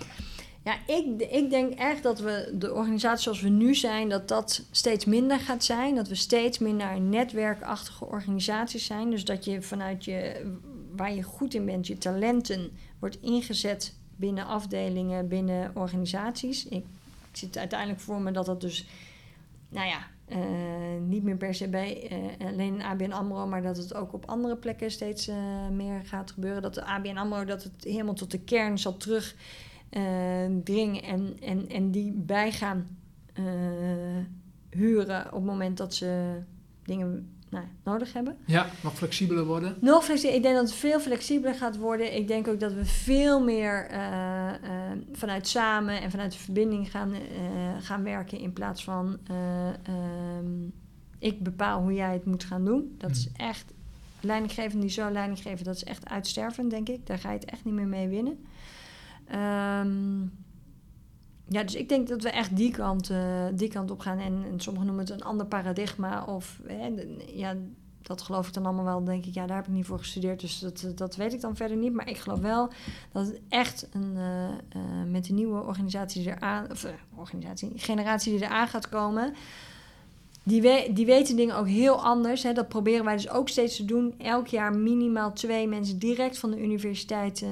[0.64, 4.62] Ja, ik, ik denk echt dat we de organisatie zoals we nu zijn, dat dat
[4.70, 5.94] steeds minder gaat zijn.
[5.94, 9.10] Dat we steeds minder een netwerkachtige organisaties zijn.
[9.10, 10.50] Dus dat je vanuit je,
[10.96, 16.66] waar je goed in bent, je talenten wordt ingezet binnen afdelingen, binnen organisaties.
[16.68, 16.84] Ik,
[17.32, 18.86] zit uiteindelijk voor me dat dat dus,
[19.68, 20.38] nou ja, uh,
[21.06, 24.28] niet meer per se bij uh, alleen in ABN AMRO, maar dat het ook op
[24.28, 25.36] andere plekken steeds uh,
[25.70, 26.62] meer gaat gebeuren.
[26.62, 29.34] Dat de ABN AMRO, dat het helemaal tot de kern zal terug
[30.64, 32.86] dringen en, en, en die bij gaan
[34.70, 36.38] huren op het moment dat ze
[36.82, 38.36] dingen nou, nodig hebben.
[38.46, 39.76] Ja, nog flexibeler worden.
[39.80, 40.36] Nog flexibeler.
[40.36, 42.16] Ik denk dat het veel flexibeler gaat worden.
[42.16, 46.90] Ik denk ook dat we veel meer uh, uh, vanuit samen en vanuit de verbinding
[46.90, 47.18] gaan, uh,
[47.80, 49.18] gaan werken in plaats van
[50.40, 50.72] um,
[51.18, 52.94] ik bepaal hoe jij het moet gaan doen.
[52.98, 53.46] Dat is Hmm.
[53.46, 53.72] echt
[54.20, 57.06] leidinggeven die zo leiding geven, dat is echt uitstervend, denk ik.
[57.06, 58.44] Daar ga je het echt niet meer mee winnen.
[59.34, 60.32] Um,
[61.48, 64.18] ja, dus ik denk dat we echt die kant, uh, die kant op gaan.
[64.18, 66.24] En, en sommigen noemen het een ander paradigma.
[66.24, 66.90] Of hè,
[67.26, 67.56] ja,
[68.02, 69.04] dat geloof ik dan allemaal wel.
[69.04, 70.40] denk ik, ja, daar heb ik niet voor gestudeerd.
[70.40, 71.92] Dus dat, dat weet ik dan verder niet.
[71.92, 72.70] Maar ik geloof wel
[73.12, 78.32] dat het echt een, uh, uh, met de nieuwe organisatie die eraan, of organisatie, generatie
[78.32, 79.34] die eraan gaat komen.
[80.44, 82.42] Die, we, die weten dingen ook heel anders.
[82.42, 82.52] Hè.
[82.52, 84.14] Dat proberen wij dus ook steeds te doen.
[84.18, 87.48] Elk jaar minimaal twee mensen direct van de universiteit uh,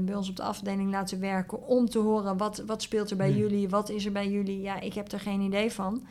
[0.00, 1.66] bij ons op de afdeling laten werken.
[1.66, 3.38] Om te horen wat, wat speelt er bij Hmm.
[3.38, 4.60] jullie, wat is er bij jullie.
[4.60, 6.02] Ja, ik heb er geen idee van.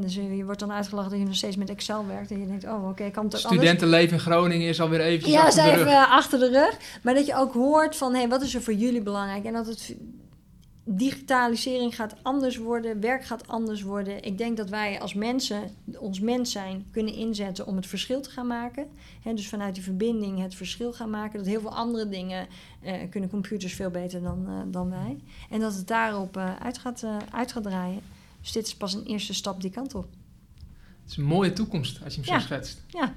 [0.00, 2.30] Dus je wordt dan uitgelachen dat je nog steeds met Excel werkt.
[2.30, 5.32] En je denkt, oh oké, okay, kan het ook Studentenleven in Groningen is alweer eventjes
[5.32, 6.76] ja, achter de even achter de rug.
[7.02, 9.44] Maar dat je ook hoort van, hé, hey, wat is er voor jullie belangrijk?
[9.44, 9.94] En dat het
[10.84, 14.24] digitalisering gaat anders worden, werk gaat anders worden.
[14.24, 18.30] Ik denk dat wij als mensen, ons mens zijn, kunnen inzetten om het verschil te
[18.30, 18.86] gaan maken.
[19.22, 21.38] He, dus vanuit die verbinding het verschil gaan maken.
[21.38, 22.46] Dat heel veel andere dingen
[22.84, 25.18] uh, kunnen computers veel beter dan, uh, dan wij.
[25.50, 28.00] En dat het daarop uh, uit, gaat, uit gaat draaien.
[28.40, 30.06] Dus dit is pas een eerste stap die kant op.
[31.02, 32.38] Het is een mooie toekomst als je hem ja.
[32.38, 32.82] zo schetst.
[32.86, 33.14] Ja.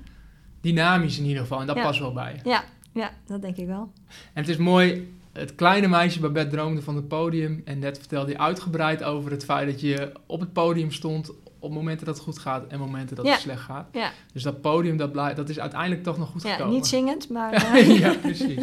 [0.62, 1.84] Dynamisch in ieder geval, en dat ja.
[1.84, 2.40] past wel bij.
[2.44, 2.64] Ja.
[2.92, 3.92] ja, dat denk ik wel.
[4.08, 7.62] En het is mooi, het kleine meisje Babette droomde van het podium.
[7.66, 11.74] En net vertelde je uitgebreid over het feit dat je op het podium stond op
[11.74, 13.32] momenten dat het goed gaat en momenten dat ja.
[13.32, 13.88] het slecht gaat.
[13.92, 14.12] Ja.
[14.34, 16.74] Dus dat podium, dat, dat is uiteindelijk toch nog goed ja, gekomen.
[16.74, 17.54] Niet zingend, maar...
[17.54, 18.00] Uh...
[18.04, 18.60] ja, precies.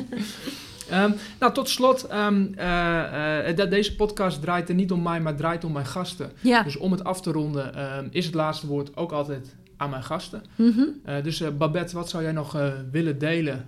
[0.92, 5.36] Um, nou, tot slot, um, uh, uh, deze podcast draait er niet om mij, maar
[5.36, 6.32] draait om mijn gasten.
[6.40, 6.62] Ja.
[6.62, 10.02] Dus om het af te ronden, um, is het laatste woord ook altijd aan mijn
[10.02, 10.42] gasten.
[10.56, 11.22] Mm -hmm.
[11.22, 13.66] dus Babette, wat zou jij nog eh, willen delen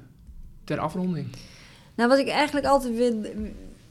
[0.64, 1.26] ter afronding?
[1.95, 3.24] Nou, wat ik eigenlijk altijd wil...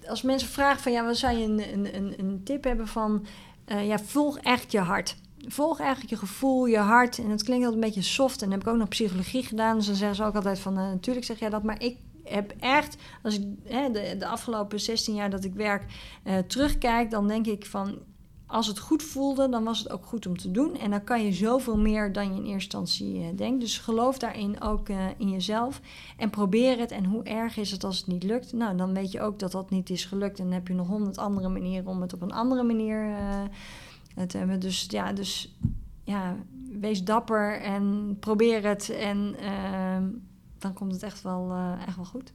[0.08, 3.26] Als mensen vragen van, ja, wat zou je een, een, een, tip hebben van...
[3.68, 5.16] Uh, ja, volg echt je hart.
[5.47, 7.18] Volg eigenlijk je gevoel, je hart.
[7.18, 8.41] En het klinkt altijd een beetje soft.
[8.41, 9.78] En dan heb ik ook nog psychologie gedaan.
[9.78, 11.64] Dus dan zeggen ze ook altijd van, uh, natuurlijk zeg jij dat.
[11.64, 15.84] Maar ik heb echt, als ik hè, de, de afgelopen 16 jaar dat ik werk
[16.24, 17.12] uh, terugkijk...
[17.12, 17.99] dan denk ik van,
[18.54, 20.78] als het goed voelde, dan was het ook goed om te doen.
[20.78, 23.62] En dan kan je zoveel meer dan je in eerste instantie uh, denkt.
[23.62, 25.82] Dus geloof daarin ook uh, in jezelf.
[26.18, 26.91] En probeer het.
[26.91, 28.54] En hoe erg is het als het niet lukt?
[28.54, 30.39] Nou, dan weet je ook dat dat niet is gelukt.
[30.39, 34.24] En dan heb je nog honderd andere manieren om het op een andere manier uh,
[34.28, 34.60] te hebben.
[34.60, 35.56] Dus ja, dus,
[36.04, 36.36] ja,
[36.80, 38.89] wees dapper en probeer het.
[38.89, 40.04] En ehm,
[40.58, 41.54] dan komt het echt wel,
[41.88, 42.34] echt wel goed.